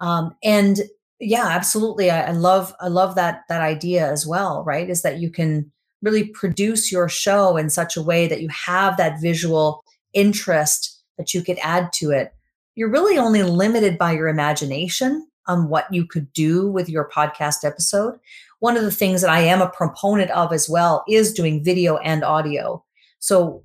Um, 0.00 0.34
and 0.42 0.80
yeah, 1.20 1.46
absolutely. 1.46 2.10
I, 2.10 2.28
I 2.28 2.32
love 2.32 2.74
I 2.80 2.88
love 2.88 3.14
that 3.14 3.42
that 3.48 3.60
idea 3.60 4.10
as 4.10 4.26
well. 4.26 4.64
Right, 4.64 4.90
is 4.90 5.02
that 5.02 5.18
you 5.18 5.30
can 5.30 5.70
really 6.02 6.28
produce 6.28 6.90
your 6.90 7.08
show 7.08 7.56
in 7.56 7.70
such 7.70 7.96
a 7.96 8.02
way 8.02 8.26
that 8.26 8.40
you 8.40 8.48
have 8.48 8.96
that 8.96 9.20
visual 9.20 9.84
interest 10.14 11.02
that 11.18 11.34
you 11.34 11.42
could 11.42 11.58
add 11.62 11.92
to 11.92 12.10
it. 12.10 12.32
You're 12.74 12.90
really 12.90 13.18
only 13.18 13.42
limited 13.42 13.98
by 13.98 14.12
your 14.12 14.28
imagination 14.28 15.26
on 15.50 15.68
what 15.68 15.92
you 15.92 16.06
could 16.06 16.32
do 16.32 16.70
with 16.70 16.88
your 16.88 17.10
podcast 17.10 17.64
episode. 17.64 18.18
One 18.60 18.76
of 18.76 18.84
the 18.84 18.90
things 18.90 19.20
that 19.20 19.30
I 19.30 19.40
am 19.40 19.60
a 19.60 19.68
proponent 19.68 20.30
of 20.30 20.52
as 20.52 20.68
well 20.68 21.04
is 21.08 21.32
doing 21.32 21.64
video 21.64 21.96
and 21.98 22.22
audio. 22.22 22.84
So 23.18 23.64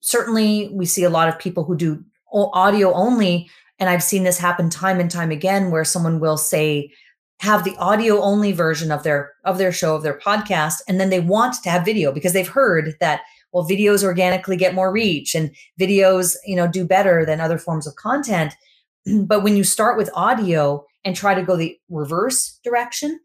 certainly 0.00 0.70
we 0.72 0.84
see 0.86 1.04
a 1.04 1.10
lot 1.10 1.28
of 1.28 1.38
people 1.38 1.64
who 1.64 1.76
do 1.76 2.04
audio 2.32 2.92
only 2.92 3.48
And 3.78 3.88
I've 3.90 4.02
seen 4.02 4.24
this 4.24 4.38
happen 4.38 4.70
time 4.70 5.00
and 5.00 5.10
time 5.10 5.30
again 5.30 5.70
where 5.70 5.84
someone 5.84 6.20
will 6.20 6.38
say, 6.38 6.90
have 7.40 7.64
the 7.64 7.76
audio 7.76 8.20
only 8.20 8.52
version 8.52 8.90
of 8.90 9.02
their 9.02 9.32
of 9.44 9.58
their 9.58 9.72
show 9.72 9.94
of 9.94 10.02
their 10.02 10.18
podcast 10.18 10.76
and 10.88 10.98
then 10.98 11.10
they 11.10 11.20
want 11.20 11.54
to 11.62 11.70
have 11.70 11.84
video 11.84 12.10
because 12.10 12.32
they've 12.32 12.48
heard 12.48 12.94
that 13.00 13.20
well 13.52 13.68
videos 13.68 14.02
organically 14.02 14.56
get 14.56 14.74
more 14.74 14.90
reach 14.90 15.34
and 15.34 15.54
videos 15.78 16.34
you 16.46 16.56
know 16.56 16.66
do 16.66 16.84
better 16.86 17.26
than 17.26 17.40
other 17.40 17.58
forms 17.58 17.86
of 17.86 17.94
content 17.96 18.54
but 19.26 19.42
when 19.42 19.56
you 19.56 19.64
start 19.64 19.98
with 19.98 20.10
audio 20.14 20.82
and 21.06 21.16
try 21.16 21.34
to 21.34 21.42
go 21.42 21.56
the 21.56 21.78
reverse 21.88 22.60
direction 22.62 23.18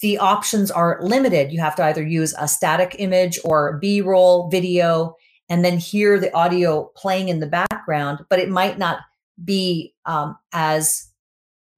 the 0.00 0.18
options 0.18 0.70
are 0.70 0.98
limited 1.00 1.52
you 1.52 1.60
have 1.60 1.76
to 1.76 1.84
either 1.84 2.02
use 2.02 2.34
a 2.38 2.48
static 2.48 2.96
image 2.98 3.38
or 3.44 3.78
b-roll 3.78 4.48
video 4.48 5.14
and 5.48 5.64
then 5.64 5.78
hear 5.78 6.18
the 6.18 6.34
audio 6.34 6.90
playing 6.96 7.28
in 7.28 7.38
the 7.38 7.46
background 7.46 8.18
but 8.28 8.40
it 8.40 8.48
might 8.48 8.78
not 8.78 8.98
be 9.44 9.94
um, 10.06 10.36
as 10.52 11.08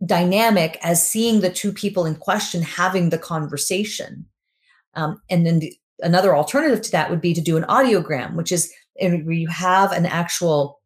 dynamic 0.04 0.78
as 0.82 1.06
seeing 1.06 1.40
the 1.40 1.50
two 1.50 1.72
people 1.72 2.06
in 2.06 2.14
question 2.14 2.62
having 2.62 3.10
the 3.10 3.18
conversation. 3.18 4.26
Um, 4.94 5.20
and 5.28 5.46
then 5.46 5.58
the, 5.58 5.74
another 6.00 6.34
alternative 6.34 6.82
to 6.82 6.90
that 6.92 7.10
would 7.10 7.20
be 7.20 7.34
to 7.34 7.40
do 7.40 7.56
an 7.56 7.64
audiogram, 7.64 8.34
which 8.34 8.52
is 8.52 8.72
where 8.98 9.32
you 9.32 9.48
have 9.48 9.92
an 9.92 10.06
actual, 10.06 10.79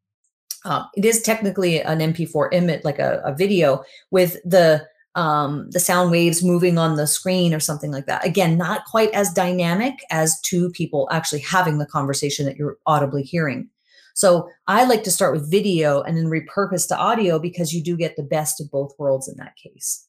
uh, 0.65 0.85
it 0.97 1.05
is 1.05 1.23
technically 1.23 1.83
an 1.83 1.99
MP4 1.99 2.49
image, 2.53 2.85
like 2.85 2.99
a, 2.99 3.21
a 3.25 3.35
video 3.35 3.85
with 4.11 4.37
the 4.45 4.87
um, 5.17 5.71
the 5.71 5.79
sound 5.79 6.11
waves 6.11 6.43
moving 6.43 6.77
on 6.77 6.97
the 6.97 7.07
screen 7.07 7.55
or 7.55 7.61
something 7.61 7.93
like 7.93 8.07
that. 8.07 8.27
Again, 8.27 8.59
not 8.59 8.85
quite 8.85 9.11
as 9.11 9.33
dynamic 9.33 9.95
as 10.11 10.41
two 10.41 10.71
people 10.71 11.09
actually 11.13 11.41
having 11.41 11.79
the 11.79 11.87
conversation 11.87 12.47
that 12.47 12.57
you're 12.57 12.79
audibly 12.87 13.23
hearing. 13.23 13.69
So 14.15 14.49
I 14.67 14.85
like 14.85 15.05
to 15.05 15.11
start 15.11 15.33
with 15.33 15.51
video 15.51 16.03
and 16.03 16.17
then 16.17 16.27
repurpose 16.27 16.89
to 16.89 16.97
audio 16.97 17.39
because 17.39 17.73
you 17.73 17.83
do 17.83 17.97
get 17.97 18.17
the 18.17 18.23
best 18.25 18.61
of 18.61 18.71
both 18.71 18.93
worlds 18.99 19.29
in 19.29 19.37
that 19.37 19.55
case. 19.57 20.07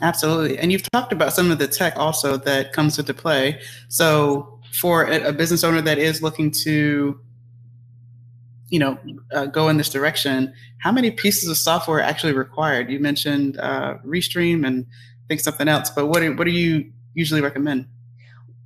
Absolutely. 0.00 0.58
And 0.58 0.72
you've 0.72 0.88
talked 0.90 1.12
about 1.12 1.32
some 1.32 1.50
of 1.50 1.58
the 1.58 1.68
tech 1.68 1.94
also 1.96 2.36
that 2.36 2.72
comes 2.72 2.98
into 2.98 3.14
play. 3.14 3.60
So 3.88 4.60
for 4.72 5.04
a 5.04 5.32
business 5.32 5.62
owner 5.64 5.80
that 5.82 5.98
is 5.98 6.22
looking 6.22 6.50
to 6.62 7.20
you 8.72 8.78
know 8.78 8.98
uh, 9.32 9.46
go 9.46 9.68
in 9.68 9.76
this 9.76 9.88
direction 9.88 10.52
how 10.80 10.90
many 10.90 11.10
pieces 11.10 11.48
of 11.48 11.56
software 11.56 11.98
are 11.98 12.02
actually 12.02 12.32
required 12.32 12.90
you 12.90 12.98
mentioned 12.98 13.58
uh, 13.58 13.94
restream 14.04 14.66
and 14.66 14.86
I 14.90 15.24
think 15.28 15.40
something 15.40 15.68
else 15.68 15.90
but 15.90 16.06
what 16.06 16.20
do, 16.20 16.34
what 16.34 16.44
do 16.44 16.50
you 16.50 16.90
usually 17.14 17.40
recommend 17.40 17.86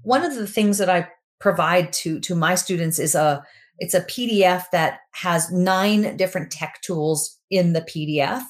one 0.03 0.25
of 0.25 0.35
the 0.35 0.47
things 0.47 0.79
that 0.79 0.88
i 0.88 1.09
provide 1.38 1.92
to 1.92 2.19
to 2.21 2.35
my 2.35 2.55
students 2.55 2.99
is 2.99 3.14
a 3.14 3.45
it's 3.79 3.95
a 3.95 4.03
PDF 4.03 4.64
that 4.73 5.01
has 5.12 5.51
nine 5.53 6.16
different 6.16 6.51
tech 6.51 6.81
tools 6.83 7.38
in 7.51 7.73
the 7.73 7.83
PDF. 7.83 8.42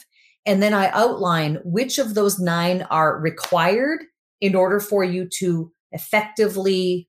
And 0.44 0.62
then 0.62 0.72
I 0.72 0.90
outline 0.90 1.58
which 1.64 1.98
of 1.98 2.14
those 2.14 2.38
nine 2.38 2.82
are 2.82 3.18
required 3.18 4.04
in 4.40 4.54
order 4.54 4.78
for 4.78 5.02
you 5.02 5.28
to 5.38 5.72
effectively 5.92 7.08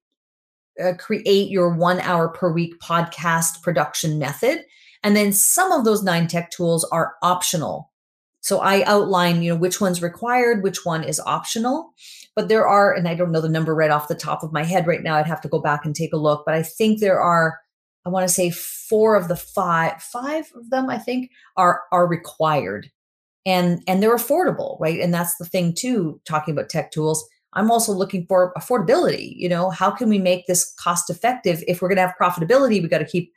uh, 0.83 0.93
create 0.93 1.49
your 1.49 1.73
one 1.75 1.99
hour 2.01 2.29
per 2.29 2.51
week 2.51 2.79
podcast 2.79 3.61
production 3.61 4.19
method. 4.19 4.63
And 5.03 5.15
then 5.15 5.31
some 5.31 5.71
of 5.71 5.85
those 5.85 6.03
nine 6.03 6.27
tech 6.27 6.51
tools 6.51 6.83
are 6.85 7.15
optional. 7.21 7.91
So 8.41 8.59
I 8.59 8.83
outline, 8.85 9.41
you 9.41 9.51
know, 9.51 9.59
which 9.59 9.81
one's 9.81 10.01
required, 10.01 10.63
which 10.63 10.85
one 10.85 11.03
is 11.03 11.19
optional. 11.19 11.93
But 12.35 12.49
there 12.49 12.67
are, 12.67 12.93
and 12.93 13.07
I 13.07 13.15
don't 13.15 13.31
know 13.31 13.41
the 13.41 13.49
number 13.49 13.75
right 13.75 13.91
off 13.91 14.07
the 14.07 14.15
top 14.15 14.43
of 14.43 14.53
my 14.53 14.63
head 14.63 14.87
right 14.87 15.03
now. 15.03 15.15
I'd 15.15 15.27
have 15.27 15.41
to 15.41 15.49
go 15.49 15.59
back 15.59 15.85
and 15.85 15.95
take 15.95 16.13
a 16.13 16.17
look. 16.17 16.43
But 16.45 16.55
I 16.55 16.63
think 16.63 16.99
there 16.99 17.19
are 17.19 17.59
I 18.07 18.09
want 18.09 18.25
to 18.25 18.33
say 18.33 18.51
four 18.51 19.17
of 19.17 19.27
the 19.27 19.35
five, 19.35 20.01
five 20.01 20.49
of 20.55 20.69
them, 20.69 20.89
I 20.89 20.97
think, 20.97 21.29
are 21.57 21.81
are 21.91 22.07
required, 22.07 22.89
and 23.45 23.83
and 23.85 24.01
they're 24.01 24.15
affordable, 24.15 24.79
right? 24.79 25.01
And 25.01 25.13
that's 25.13 25.35
the 25.35 25.45
thing 25.45 25.73
too. 25.73 26.21
Talking 26.23 26.53
about 26.53 26.69
tech 26.69 26.91
tools, 26.91 27.27
I'm 27.53 27.71
also 27.71 27.91
looking 27.91 28.25
for 28.27 28.53
affordability. 28.57 29.33
You 29.35 29.49
know, 29.49 29.69
how 29.69 29.89
can 29.91 30.09
we 30.09 30.19
make 30.19 30.45
this 30.47 30.73
cost 30.79 31.09
effective? 31.09 31.63
If 31.67 31.81
we're 31.81 31.89
going 31.89 31.97
to 31.97 32.07
have 32.07 32.15
profitability, 32.19 32.81
we 32.81 32.87
got 32.87 32.99
to 32.99 33.05
keep 33.05 33.31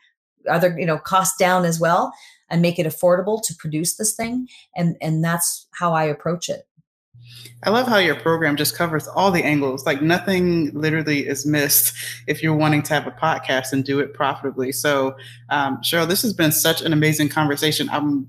other 0.49 0.75
you 0.79 0.87
know 0.87 0.99
costs 0.99 1.37
down 1.37 1.64
as 1.64 1.79
well 1.79 2.12
and 2.49 2.62
make 2.62 2.79
it 2.79 2.87
affordable 2.87 3.42
to 3.42 3.55
produce 3.55 3.96
this 3.96 4.14
thing. 4.14 4.49
And 4.77 4.96
and 5.01 5.25
that's 5.25 5.68
how 5.73 5.92
I 5.92 6.05
approach 6.05 6.49
it. 6.49 6.66
I 7.62 7.70
love 7.70 7.87
how 7.87 7.99
your 7.99 8.16
program 8.16 8.57
just 8.57 8.77
covers 8.77 9.07
all 9.07 9.31
the 9.31 9.44
angles. 9.44 9.87
Like 9.87 10.03
nothing 10.03 10.73
literally 10.73 11.27
is 11.27 11.46
missed 11.46 11.94
if 12.27 12.42
you're 12.42 12.57
wanting 12.57 12.83
to 12.85 12.94
have 12.94 13.07
a 13.07 13.11
podcast 13.11 13.73
and 13.73 13.85
do 13.85 14.01
it 14.01 14.14
profitably. 14.14 14.73
So, 14.73 15.14
um, 15.51 15.79
Sheryl, 15.79 16.09
this 16.09 16.23
has 16.23 16.33
been 16.33 16.53
such 16.53 16.81
an 16.81 16.92
amazing 16.92 17.29
conversation. 17.29 17.88
I'm 17.90 18.27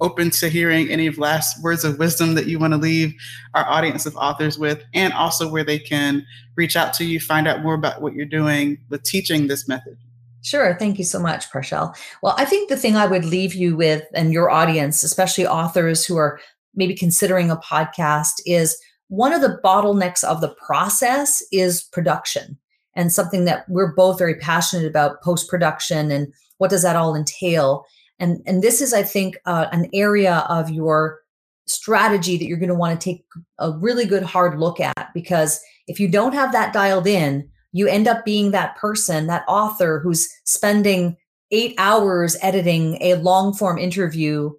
open 0.00 0.30
to 0.30 0.48
hearing 0.48 0.88
any 0.90 1.06
of 1.06 1.18
last 1.18 1.62
words 1.62 1.84
of 1.84 1.98
wisdom 1.98 2.34
that 2.34 2.46
you 2.46 2.58
want 2.58 2.72
to 2.72 2.78
leave 2.78 3.14
our 3.54 3.68
audience 3.68 4.06
of 4.06 4.16
authors 4.16 4.58
with, 4.58 4.82
and 4.94 5.12
also 5.12 5.50
where 5.50 5.64
they 5.64 5.78
can 5.78 6.24
reach 6.56 6.76
out 6.76 6.94
to 6.94 7.04
you, 7.04 7.18
find 7.18 7.48
out 7.48 7.62
more 7.62 7.74
about 7.74 8.00
what 8.00 8.14
you're 8.14 8.26
doing 8.26 8.78
with 8.88 9.02
teaching 9.02 9.46
this 9.46 9.66
method. 9.68 9.96
Sure. 10.42 10.76
Thank 10.78 10.98
you 10.98 11.04
so 11.04 11.18
much, 11.18 11.50
Parchelle. 11.50 11.96
Well, 12.22 12.34
I 12.38 12.44
think 12.44 12.68
the 12.68 12.76
thing 12.76 12.96
I 12.96 13.06
would 13.06 13.24
leave 13.24 13.54
you 13.54 13.76
with 13.76 14.04
and 14.14 14.32
your 14.32 14.50
audience, 14.50 15.02
especially 15.02 15.46
authors 15.46 16.06
who 16.06 16.16
are 16.16 16.40
maybe 16.74 16.94
considering 16.94 17.50
a 17.50 17.56
podcast 17.56 18.34
is 18.46 18.80
one 19.08 19.32
of 19.32 19.40
the 19.40 19.58
bottlenecks 19.64 20.22
of 20.22 20.40
the 20.40 20.54
process 20.54 21.42
is 21.50 21.82
production 21.82 22.56
and 22.94 23.12
something 23.12 23.44
that 23.46 23.68
we're 23.68 23.94
both 23.94 24.18
very 24.18 24.36
passionate 24.36 24.86
about 24.86 25.22
post 25.22 25.48
production 25.48 26.10
and 26.10 26.32
what 26.58 26.70
does 26.70 26.82
that 26.82 26.96
all 26.96 27.14
entail 27.14 27.84
and 28.18 28.42
and 28.46 28.62
this 28.62 28.80
is 28.80 28.92
i 28.92 29.02
think 29.02 29.36
uh, 29.46 29.66
an 29.72 29.88
area 29.92 30.44
of 30.48 30.70
your 30.70 31.20
strategy 31.66 32.38
that 32.38 32.46
you're 32.46 32.58
going 32.58 32.68
to 32.68 32.74
want 32.74 32.98
to 32.98 33.04
take 33.04 33.24
a 33.58 33.72
really 33.72 34.06
good 34.06 34.22
hard 34.22 34.58
look 34.58 34.80
at 34.80 35.10
because 35.12 35.60
if 35.86 36.00
you 36.00 36.08
don't 36.08 36.32
have 36.32 36.52
that 36.52 36.72
dialed 36.72 37.06
in 37.06 37.48
you 37.72 37.86
end 37.86 38.08
up 38.08 38.24
being 38.24 38.50
that 38.50 38.76
person 38.76 39.26
that 39.26 39.44
author 39.48 40.00
who's 40.00 40.28
spending 40.44 41.16
eight 41.50 41.74
hours 41.78 42.36
editing 42.42 42.96
a 43.02 43.14
long 43.16 43.52
form 43.52 43.78
interview 43.78 44.50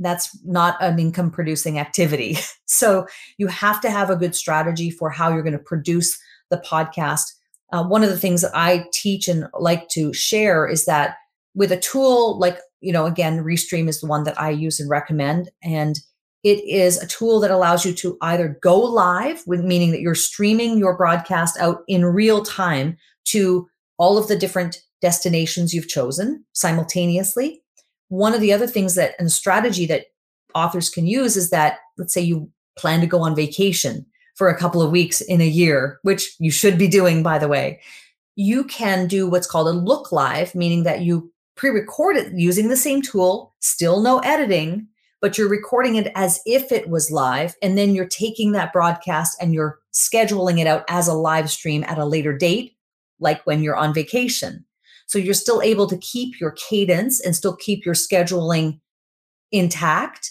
that's 0.00 0.36
not 0.44 0.76
an 0.80 0.98
income 0.98 1.30
producing 1.30 1.78
activity. 1.78 2.36
So 2.72 3.08
you 3.36 3.48
have 3.48 3.80
to 3.80 3.90
have 3.90 4.10
a 4.10 4.16
good 4.16 4.36
strategy 4.36 4.92
for 4.92 5.10
how 5.10 5.32
you're 5.32 5.42
going 5.42 5.54
to 5.54 5.58
produce 5.58 6.16
the 6.50 6.58
podcast. 6.58 7.22
Uh, 7.72 7.82
one 7.82 8.04
of 8.04 8.10
the 8.10 8.16
things 8.16 8.42
that 8.42 8.52
I 8.54 8.84
teach 8.92 9.26
and 9.26 9.48
like 9.58 9.88
to 9.88 10.12
share 10.12 10.68
is 10.68 10.84
that 10.84 11.16
with 11.54 11.72
a 11.72 11.80
tool 11.80 12.38
like, 12.38 12.58
you 12.80 12.92
know, 12.92 13.06
again, 13.06 13.44
Restream 13.44 13.88
is 13.88 14.00
the 14.00 14.06
one 14.06 14.24
that 14.24 14.40
I 14.40 14.50
use 14.50 14.80
and 14.80 14.88
recommend. 14.88 15.50
And 15.62 15.98
it 16.42 16.64
is 16.64 16.96
a 16.96 17.06
tool 17.06 17.40
that 17.40 17.50
allows 17.50 17.84
you 17.84 17.92
to 17.94 18.16
either 18.22 18.58
go 18.62 18.78
live, 18.78 19.46
meaning 19.46 19.90
that 19.90 20.00
you're 20.00 20.14
streaming 20.14 20.78
your 20.78 20.96
broadcast 20.96 21.58
out 21.58 21.82
in 21.86 22.04
real 22.04 22.42
time 22.42 22.96
to 23.26 23.68
all 23.98 24.16
of 24.16 24.28
the 24.28 24.36
different 24.36 24.78
destinations 25.02 25.74
you've 25.74 25.88
chosen 25.88 26.44
simultaneously 26.52 27.62
one 28.10 28.34
of 28.34 28.40
the 28.40 28.52
other 28.52 28.66
things 28.66 28.96
that 28.96 29.14
and 29.18 29.32
strategy 29.32 29.86
that 29.86 30.06
authors 30.54 30.90
can 30.90 31.06
use 31.06 31.36
is 31.36 31.50
that 31.50 31.78
let's 31.96 32.12
say 32.12 32.20
you 32.20 32.50
plan 32.76 33.00
to 33.00 33.06
go 33.06 33.20
on 33.20 33.34
vacation 33.34 34.04
for 34.34 34.48
a 34.48 34.58
couple 34.58 34.82
of 34.82 34.90
weeks 34.90 35.20
in 35.20 35.40
a 35.40 35.46
year, 35.46 35.98
which 36.02 36.34
you 36.38 36.50
should 36.50 36.76
be 36.76 36.88
doing, 36.88 37.22
by 37.22 37.38
the 37.38 37.48
way. 37.48 37.80
You 38.34 38.64
can 38.64 39.06
do 39.06 39.28
what's 39.28 39.46
called 39.46 39.68
a 39.68 39.78
look 39.78 40.12
live, 40.12 40.54
meaning 40.54 40.82
that 40.84 41.02
you 41.02 41.32
pre 41.60 41.68
record 41.68 42.16
it 42.16 42.32
using 42.32 42.68
the 42.68 42.76
same 42.76 43.02
tool, 43.02 43.54
still 43.60 44.00
no 44.00 44.18
editing, 44.20 44.88
but 45.20 45.36
you're 45.36 45.46
recording 45.46 45.96
it 45.96 46.10
as 46.14 46.40
if 46.46 46.72
it 46.72 46.88
was 46.88 47.10
live. 47.10 47.54
And 47.60 47.76
then 47.76 47.94
you're 47.94 48.08
taking 48.08 48.52
that 48.52 48.72
broadcast 48.72 49.36
and 49.42 49.52
you're 49.52 49.78
scheduling 49.92 50.58
it 50.58 50.66
out 50.66 50.84
as 50.88 51.06
a 51.06 51.12
live 51.12 51.50
stream 51.50 51.84
at 51.86 51.98
a 51.98 52.06
later 52.06 52.34
date, 52.34 52.76
like 53.18 53.44
when 53.44 53.62
you're 53.62 53.76
on 53.76 53.92
vacation. 53.92 54.64
So 55.06 55.18
you're 55.18 55.34
still 55.34 55.60
able 55.60 55.86
to 55.88 55.98
keep 55.98 56.40
your 56.40 56.52
cadence 56.52 57.20
and 57.20 57.36
still 57.36 57.56
keep 57.56 57.84
your 57.84 57.94
scheduling 57.94 58.80
intact, 59.52 60.30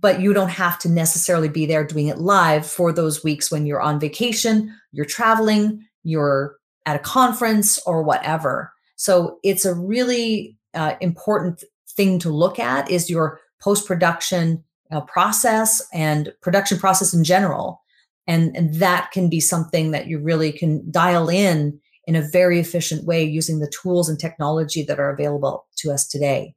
but 0.00 0.22
you 0.22 0.32
don't 0.32 0.48
have 0.48 0.78
to 0.78 0.88
necessarily 0.88 1.50
be 1.50 1.66
there 1.66 1.84
doing 1.84 2.06
it 2.06 2.20
live 2.20 2.66
for 2.66 2.90
those 2.90 3.22
weeks 3.22 3.50
when 3.50 3.66
you're 3.66 3.82
on 3.82 4.00
vacation, 4.00 4.74
you're 4.92 5.04
traveling, 5.04 5.84
you're 6.04 6.56
at 6.86 6.96
a 6.96 7.00
conference 7.00 7.78
or 7.84 8.02
whatever. 8.02 8.73
So 8.96 9.38
it's 9.42 9.64
a 9.64 9.74
really 9.74 10.56
uh, 10.74 10.94
important 11.00 11.64
thing 11.90 12.18
to 12.20 12.30
look 12.30 12.58
at 12.58 12.90
is 12.90 13.10
your 13.10 13.40
post 13.60 13.86
production 13.86 14.62
uh, 14.90 15.00
process 15.02 15.82
and 15.92 16.32
production 16.42 16.78
process 16.78 17.14
in 17.14 17.24
general. 17.24 17.82
And, 18.26 18.56
and 18.56 18.74
that 18.74 19.10
can 19.12 19.28
be 19.28 19.40
something 19.40 19.90
that 19.90 20.06
you 20.06 20.18
really 20.18 20.52
can 20.52 20.90
dial 20.90 21.28
in 21.28 21.78
in 22.06 22.16
a 22.16 22.22
very 22.22 22.60
efficient 22.60 23.04
way 23.04 23.24
using 23.24 23.60
the 23.60 23.70
tools 23.70 24.08
and 24.08 24.18
technology 24.18 24.82
that 24.84 24.98
are 24.98 25.10
available 25.10 25.66
to 25.76 25.90
us 25.90 26.06
today. 26.06 26.54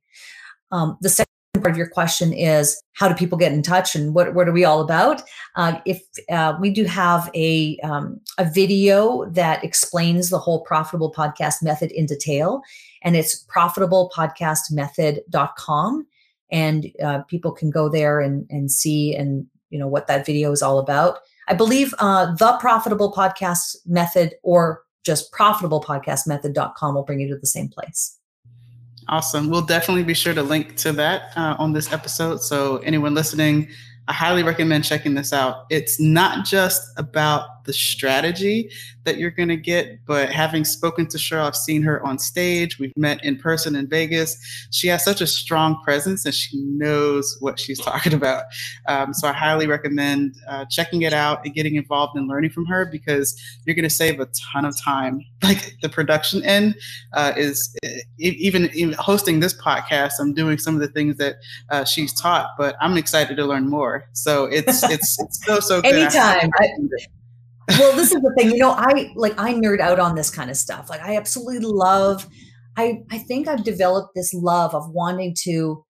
Um, 0.71 0.97
the 1.01 1.09
second 1.09 1.31
part 1.61 1.71
of 1.71 1.77
your 1.77 1.89
question 1.89 2.33
is 2.33 2.81
how 2.93 3.07
do 3.07 3.15
people 3.15 3.37
get 3.37 3.51
in 3.51 3.61
touch 3.61 3.95
and 3.95 4.13
what, 4.13 4.33
what 4.33 4.47
are 4.47 4.51
we 4.51 4.65
all 4.65 4.81
about? 4.81 5.21
Uh, 5.55 5.79
if 5.85 6.01
uh, 6.29 6.55
we 6.59 6.69
do 6.69 6.85
have 6.85 7.29
a, 7.35 7.77
um, 7.79 8.19
a 8.37 8.49
video 8.49 9.25
that 9.29 9.63
explains 9.63 10.29
the 10.29 10.39
whole 10.39 10.61
profitable 10.61 11.11
podcast 11.11 11.61
method 11.61 11.91
in 11.91 12.05
detail, 12.05 12.61
and 13.03 13.15
it's 13.15 13.45
profitablepodcastmethod.com. 13.45 16.07
and 16.51 16.87
uh, 17.03 17.21
people 17.23 17.51
can 17.51 17.69
go 17.69 17.89
there 17.89 18.21
and 18.21 18.47
and 18.49 18.71
see 18.71 19.13
and 19.13 19.45
you 19.69 19.77
know 19.77 19.87
what 19.87 20.07
that 20.07 20.25
video 20.25 20.51
is 20.51 20.61
all 20.61 20.79
about. 20.79 21.19
I 21.47 21.53
believe 21.53 21.93
uh, 21.99 22.35
the 22.35 22.57
profitable 22.59 23.13
podcast 23.13 23.77
method 23.85 24.35
or 24.43 24.83
just 25.03 25.31
profitablepodcastmethod.com 25.31 26.95
will 26.95 27.03
bring 27.03 27.21
you 27.21 27.29
to 27.29 27.37
the 27.37 27.47
same 27.47 27.69
place. 27.69 28.17
Awesome. 29.09 29.49
We'll 29.49 29.61
definitely 29.61 30.03
be 30.03 30.13
sure 30.13 30.33
to 30.33 30.43
link 30.43 30.75
to 30.77 30.91
that 30.93 31.31
uh, 31.37 31.55
on 31.59 31.71
this 31.71 31.93
episode. 31.93 32.41
So 32.41 32.77
anyone 32.79 33.13
listening, 33.13 33.69
I 34.09 34.13
highly 34.13 34.43
recommend 34.43 34.83
checking 34.83 35.13
this 35.13 35.31
out. 35.31 35.65
It's 35.69 35.99
not 35.99 36.45
just 36.45 36.81
about 36.97 37.56
the 37.67 37.73
strategy 37.73 38.71
that 39.03 39.17
you're 39.17 39.31
going 39.31 39.49
to 39.49 39.57
get, 39.57 39.99
but 40.05 40.29
having 40.29 40.65
spoken 40.65 41.07
to 41.07 41.17
Sheryl, 41.17 41.45
I've 41.45 41.55
seen 41.55 41.81
her 41.83 42.05
on 42.05 42.19
stage. 42.19 42.77
We've 42.79 42.95
met 42.97 43.23
in 43.23 43.37
person 43.37 43.75
in 43.75 43.87
Vegas. 43.87 44.37
She 44.71 44.87
has 44.87 45.03
such 45.03 45.21
a 45.21 45.27
strong 45.27 45.81
presence 45.83 46.25
and 46.25 46.33
she 46.33 46.57
knows 46.57 47.37
what 47.39 47.59
she's 47.59 47.79
talking 47.91 48.13
about. 48.13 48.43
Um, 48.87 49.13
so 49.13 49.27
I 49.27 49.33
highly 49.33 49.67
recommend 49.67 50.35
uh, 50.49 50.65
checking 50.69 51.03
it 51.03 51.13
out 51.13 51.45
and 51.45 51.53
getting 51.53 51.75
involved 51.75 52.17
and 52.17 52.27
learning 52.27 52.49
from 52.49 52.65
her 52.65 52.85
because 52.85 53.39
you're 53.65 53.75
going 53.75 53.83
to 53.83 53.89
save 53.89 54.19
a 54.19 54.27
ton 54.51 54.65
of 54.65 54.75
time. 54.79 55.21
Like 55.43 55.77
the 55.81 55.87
production 55.87 56.43
end 56.43 56.75
uh, 57.13 57.31
is 57.37 57.73
even, 58.17 58.69
even 58.73 58.95
hosting 58.95 59.39
this 59.39 59.53
podcast, 59.53 60.13
I'm 60.19 60.33
doing 60.33 60.57
some 60.57 60.73
of 60.73 60.81
the 60.81 60.89
things 60.89 61.15
that 61.17 61.35
uh, 61.69 61.85
she's 61.85 62.11
taught, 62.13 62.49
but 62.57 62.75
I'm 62.81 62.97
excited 62.97 63.37
to 63.37 63.45
learn 63.45 63.69
more. 63.69 64.09
So 64.11 64.45
it's 64.45 64.83
it's, 64.83 65.19
it's 65.21 65.45
so 65.45 65.59
so 65.59 65.81
good. 65.81 65.95
Anytime. 65.95 66.49
I, 66.59 66.69
well, 67.69 67.95
this 67.95 68.11
is 68.11 68.21
the 68.21 68.33
thing, 68.37 68.51
you 68.51 68.57
know, 68.57 68.71
I 68.71 69.11
like 69.15 69.33
I 69.37 69.53
nerd 69.53 69.79
out 69.79 69.99
on 69.99 70.15
this 70.15 70.29
kind 70.29 70.49
of 70.49 70.57
stuff. 70.57 70.89
Like 70.89 71.01
I 71.01 71.17
absolutely 71.17 71.59
love 71.59 72.27
I 72.77 73.03
I 73.11 73.17
think 73.17 73.47
I've 73.47 73.63
developed 73.63 74.15
this 74.15 74.33
love 74.33 74.73
of 74.73 74.89
wanting 74.91 75.35
to 75.43 75.83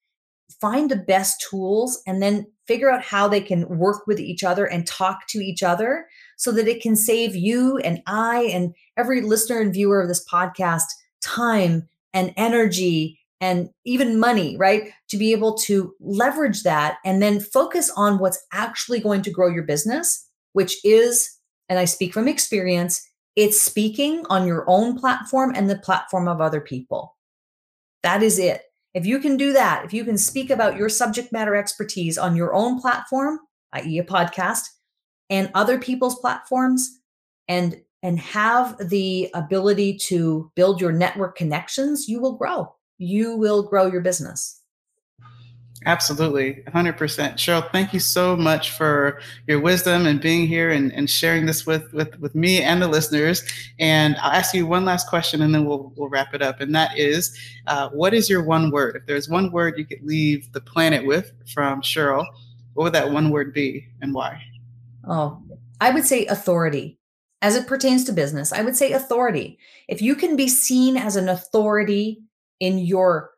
find 0.62 0.90
the 0.90 0.96
best 0.96 1.46
tools 1.50 2.02
and 2.08 2.22
then 2.22 2.48
figure 2.68 2.90
out 2.90 3.04
how 3.04 3.28
they 3.28 3.42
can 3.42 3.68
work 3.78 4.08
with 4.08 4.20
each 4.20 4.44
other 4.44 4.66
and 4.66 4.88
talk 4.88 5.28
to 5.28 5.40
each 5.40 5.62
other 5.62 6.08
so 6.38 6.52
that 6.52 6.68
it 6.68 6.82
can 6.82 6.96
save 6.96 7.36
you 7.36 7.78
and 7.80 8.02
I 8.08 8.44
and 8.54 8.74
every 8.98 9.22
listener 9.22 9.60
and 9.60 9.74
viewer 9.74 10.02
of 10.02 10.08
this 10.08 10.26
podcast 10.28 10.86
time 11.22 11.88
and 12.14 12.34
energy 12.38 13.20
and 13.40 13.70
even 13.86 14.20
money, 14.20 14.58
right? 14.58 14.92
To 15.10 15.18
be 15.18 15.32
able 15.32 15.56
to 15.60 15.94
leverage 16.00 16.64
that 16.64 16.98
and 17.06 17.22
then 17.22 17.40
focus 17.40 17.92
on 17.96 18.18
what's 18.18 18.44
actually 18.52 19.00
going 19.00 19.22
to 19.24 19.32
grow 19.32 19.48
your 19.48 19.64
business, 19.64 20.28
which 20.54 20.84
is 20.84 21.37
and 21.70 21.80
I 21.80 21.86
speak 21.86 22.14
from 22.14 22.28
experience, 22.28 23.08
it's 23.36 23.60
speaking 23.60 24.26
on 24.30 24.48
your 24.48 24.66
own 24.68 24.98
platform 24.98 25.54
and 25.56 25.70
the 25.70 25.78
platform 25.78 26.28
of 26.28 26.42
other 26.42 26.62
people. 26.62 27.16
That 28.04 28.24
is 28.24 28.40
it. 28.40 28.64
If 28.94 29.06
you 29.06 29.20
can 29.20 29.38
do 29.38 29.54
that, 29.54 29.86
if 29.86 29.94
you 29.94 30.04
can 30.04 30.18
speak 30.18 30.50
about 30.50 30.78
your 30.78 30.90
subject 30.90 31.32
matter 31.32 31.56
expertise 31.56 32.18
on 32.18 32.36
your 32.36 32.54
own 32.54 32.82
platform, 32.82 33.40
i.e., 33.74 34.00
a 34.00 34.04
podcast, 34.04 34.70
and 35.30 35.52
other 35.54 35.78
people's 35.78 36.20
platforms, 36.20 37.00
and 37.48 37.80
and 38.04 38.20
have 38.20 38.78
the 38.90 39.30
ability 39.34 39.98
to 39.98 40.52
build 40.56 40.80
your 40.80 40.92
network 40.92 41.36
connections, 41.36 42.08
you 42.08 42.20
will 42.20 42.38
grow. 42.38 42.74
You 42.98 43.36
will 43.36 43.64
grow 43.64 43.88
your 43.88 44.02
business. 44.02 44.57
Absolutely, 45.86 46.64
100%. 46.68 46.96
Sheryl, 47.36 47.72
thank 47.72 47.94
you 47.94 48.00
so 48.00 48.36
much 48.36 48.72
for 48.72 49.22
your 49.46 49.60
wisdom 49.60 50.08
and 50.08 50.20
being 50.20 50.48
here 50.48 50.72
and, 50.72 50.92
and 50.92 51.08
sharing 51.08 51.46
this 51.46 51.68
with, 51.68 51.94
with, 51.94 52.20
with 52.20 52.34
me 52.34 52.62
and 52.62 52.82
the 52.82 52.88
listeners. 52.88 53.44
And 53.80 54.16
I'll 54.18 54.32
ask 54.32 54.56
you 54.56 54.66
one 54.66 54.86
last 54.86 55.08
question 55.08 55.44
and 55.44 55.54
then 55.54 55.66
we'll, 55.66 55.94
we'll 55.96 56.10
wrap 56.10 56.34
it 56.34 56.42
up. 56.42 56.62
And 56.62 56.74
that 56.74 56.98
is 56.98 57.38
uh, 57.68 57.90
what 57.90 58.16
is 58.16 58.28
your 58.28 58.44
one 58.44 58.72
word? 58.72 58.96
If 58.96 59.06
there's 59.06 59.30
one 59.30 59.52
word 59.52 59.78
you 59.78 59.86
could 59.86 60.02
leave 60.04 60.52
the 60.52 60.62
planet 60.62 61.06
with 61.06 61.32
from 61.54 61.82
Sheryl, 61.82 62.26
what 62.74 62.84
would 62.86 62.94
that 62.94 63.12
one 63.12 63.30
word 63.30 63.54
be 63.54 63.88
and 64.02 64.14
why? 64.14 64.42
Oh, 65.08 65.42
I 65.80 65.92
would 65.92 66.06
say 66.06 66.26
authority. 66.26 66.98
As 67.44 67.56
it 67.56 67.68
pertains 67.68 68.04
to 68.06 68.14
business, 68.14 68.52
I 68.52 68.64
would 68.64 68.76
say 68.76 68.94
authority. 68.94 69.60
If 69.88 70.02
you 70.02 70.16
can 70.16 70.36
be 70.36 70.48
seen 70.48 70.98
as 70.98 71.16
an 71.16 71.30
authority 71.30 72.24
in 72.60 72.80
your 72.80 73.32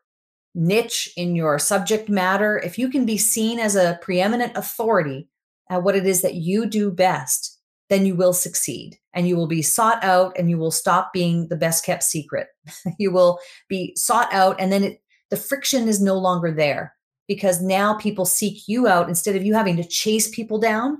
niche 0.54 1.12
in 1.16 1.34
your 1.36 1.58
subject 1.58 2.08
matter, 2.08 2.58
if 2.58 2.78
you 2.78 2.88
can 2.88 3.06
be 3.06 3.18
seen 3.18 3.58
as 3.58 3.76
a 3.76 3.98
preeminent 4.02 4.52
authority 4.56 5.28
at 5.70 5.82
what 5.82 5.96
it 5.96 6.06
is 6.06 6.22
that 6.22 6.34
you 6.34 6.66
do 6.66 6.90
best, 6.90 7.58
then 7.88 8.06
you 8.06 8.14
will 8.14 8.32
succeed 8.32 8.98
and 9.14 9.28
you 9.28 9.36
will 9.36 9.46
be 9.46 9.62
sought 9.62 10.02
out 10.04 10.32
and 10.38 10.48
you 10.48 10.58
will 10.58 10.70
stop 10.70 11.12
being 11.12 11.48
the 11.48 11.56
best 11.56 11.84
kept 11.84 12.02
secret. 12.02 12.48
you 12.98 13.10
will 13.10 13.38
be 13.68 13.92
sought 13.96 14.32
out 14.32 14.56
and 14.60 14.72
then 14.72 14.84
it, 14.84 15.02
the 15.30 15.36
friction 15.36 15.88
is 15.88 16.00
no 16.00 16.16
longer 16.16 16.52
there 16.52 16.94
because 17.28 17.62
now 17.62 17.94
people 17.94 18.24
seek 18.24 18.66
you 18.66 18.88
out 18.88 19.08
instead 19.08 19.36
of 19.36 19.44
you 19.44 19.54
having 19.54 19.76
to 19.76 19.84
chase 19.84 20.28
people 20.30 20.58
down. 20.58 20.98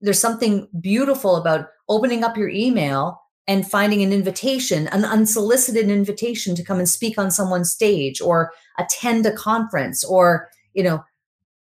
There's 0.00 0.20
something 0.20 0.68
beautiful 0.80 1.36
about 1.36 1.68
opening 1.88 2.24
up 2.24 2.36
your 2.36 2.48
email 2.48 3.20
and 3.48 3.68
finding 3.68 4.02
an 4.02 4.12
invitation, 4.12 4.86
an 4.88 5.04
unsolicited 5.04 5.88
invitation 5.88 6.54
to 6.54 6.62
come 6.62 6.78
and 6.78 6.88
speak 6.88 7.18
on 7.18 7.30
someone's 7.30 7.72
stage 7.72 8.20
or 8.20 8.52
attend 8.78 9.24
a 9.24 9.32
conference 9.32 10.04
or, 10.04 10.48
you 10.74 10.84
know, 10.84 11.02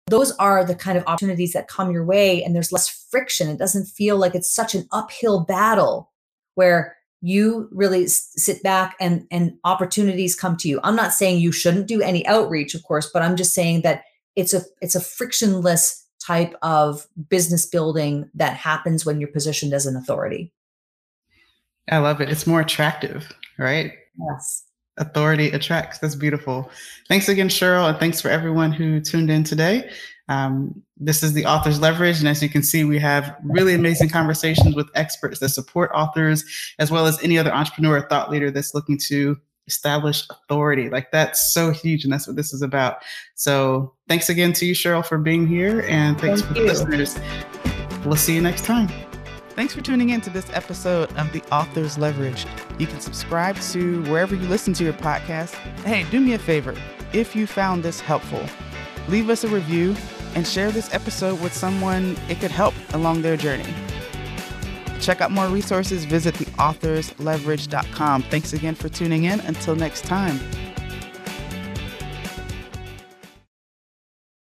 those 0.07 0.31
are 0.33 0.65
the 0.65 0.75
kind 0.75 0.97
of 0.97 1.05
opportunities 1.07 1.53
that 1.53 1.67
come 1.67 1.91
your 1.91 2.05
way 2.05 2.43
and 2.43 2.55
there's 2.55 2.73
less 2.73 2.89
friction. 3.11 3.49
It 3.49 3.59
doesn't 3.59 3.87
feel 3.87 4.17
like 4.17 4.35
it's 4.35 4.55
such 4.55 4.75
an 4.75 4.87
uphill 4.93 5.41
battle 5.41 6.13
where 6.55 6.97
you 7.21 7.69
really 7.73 8.07
sit 8.07 8.63
back 8.63 8.95
and 9.01 9.27
and 9.31 9.55
opportunities 9.65 10.35
come 10.35 10.57
to 10.59 10.69
you. 10.69 10.79
I'm 10.85 10.95
not 10.95 11.15
saying 11.15 11.41
you 11.41 11.53
shouldn't 11.53 11.89
do 11.89 12.03
any 12.03 12.25
outreach, 12.27 12.75
of 12.75 12.83
course, 12.85 13.11
but 13.13 13.23
I'm 13.23 13.35
just 13.35 13.55
saying 13.55 13.81
that 13.83 14.05
it's 14.37 14.53
a 14.53 14.61
it's 14.83 14.95
a 14.95 15.01
frictionless 15.01 16.07
type 16.25 16.55
of 16.63 17.07
business 17.31 17.67
building 17.67 18.31
that 18.35 18.57
happens 18.57 19.05
when 19.05 19.21
you're 19.21 19.31
positioned 19.31 19.73
as 19.73 19.87
an 19.87 19.97
authority. 19.97 20.53
I 21.91 21.99
love 21.99 22.21
it. 22.21 22.29
It's 22.29 22.47
more 22.47 22.61
attractive, 22.61 23.31
right? 23.59 23.93
Yes. 24.19 24.65
Authority 24.97 25.51
attracts. 25.51 25.99
That's 25.99 26.15
beautiful. 26.15 26.71
Thanks 27.09 27.29
again, 27.29 27.49
Sheryl, 27.49 27.89
and 27.89 27.99
thanks 27.99 28.21
for 28.21 28.29
everyone 28.29 28.73
who 28.73 29.01
tuned 29.01 29.31
in 29.31 29.45
today. 29.45 29.91
Um, 30.29 30.83
this 30.97 31.23
is 31.23 31.33
the 31.33 31.45
Author's 31.45 31.81
Leverage, 31.81 32.21
and 32.21 32.29
as 32.29 32.43
you 32.43 32.49
can 32.49 32.63
see, 32.63 32.85
we 32.85 32.99
have 32.99 33.37
really 33.45 33.75
amazing 33.75 34.09
conversations 34.09 34.75
with 34.75 34.89
experts 34.95 35.41
that 35.41 35.51
support 35.51 35.91
authors, 35.93 36.45
as 36.79 36.91
well 36.91 37.07
as 37.07 37.23
any 37.23 37.39
other 37.39 37.53
entrepreneur 37.53 37.99
or 37.99 38.09
thought 38.09 38.31
leader 38.31 38.51
that's 38.51 38.75
looking 38.75 38.99
to 39.09 39.37
establish 39.67 40.27
authority. 40.31 40.89
Like 40.89 41.11
that's 41.11 41.53
so 41.53 41.71
huge, 41.71 42.05
and 42.05 42.13
that's 42.13 42.27
what 42.27 42.37
this 42.37 42.55
is 42.55 42.63
about. 42.63 42.99
So, 43.35 43.93
thanks 44.09 44.29
again 44.29 44.53
to 44.55 44.67
you, 44.67 44.75
Sheryl, 44.75 45.05
for 45.05 45.19
being 45.19 45.47
here, 45.47 45.85
and 45.89 46.19
thanks 46.19 46.41
Thank 46.41 46.55
for 46.55 46.63
you. 46.63 46.67
the 46.69 46.73
listeners. 46.73 47.19
We'll 48.07 48.17
see 48.17 48.35
you 48.35 48.41
next 48.41 48.65
time. 48.65 48.89
Thanks 49.55 49.73
for 49.73 49.81
tuning 49.83 50.11
in 50.11 50.21
to 50.23 50.31
this 50.31 50.51
episode 50.53 51.13
of 51.17 51.33
The 51.33 51.43
Author's 51.53 51.97
Leverage. 51.97 52.45
You 52.79 52.89
can 52.89 53.01
subscribe 53.01 53.57
to 53.71 54.03
wherever 54.05 54.35
you 54.35 54.49
listen 54.49 54.75
to 54.75 54.85
your 54.85 54.93
podcast. 54.95 55.55
Hey, 55.85 56.05
do 56.11 56.21
me 56.21 56.33
a 56.33 56.39
favor. 56.39 56.75
If 57.13 57.37
you 57.37 57.47
found 57.47 57.85
this 57.85 58.01
helpful, 58.01 58.45
leave 59.09 59.31
us 59.31 59.45
a 59.45 59.49
review 59.49 59.95
and 60.35 60.45
share 60.45 60.73
this 60.73 60.93
episode 60.93 61.41
with 61.41 61.55
someone 61.55 62.17
it 62.29 62.41
could 62.41 62.51
help 62.51 62.75
along 62.95 63.23
their 63.23 63.37
journey. 63.37 63.73
Check 65.01 65.21
out 65.21 65.31
more 65.31 65.47
resources, 65.47 66.05
visit 66.05 66.35
theauthorsleverage.com. 66.35 68.23
Thanks 68.23 68.53
again 68.55 68.75
for 68.75 68.89
tuning 68.89 69.25
in. 69.25 69.39
Until 69.41 69.77
next 69.77 70.05
time. 70.05 70.41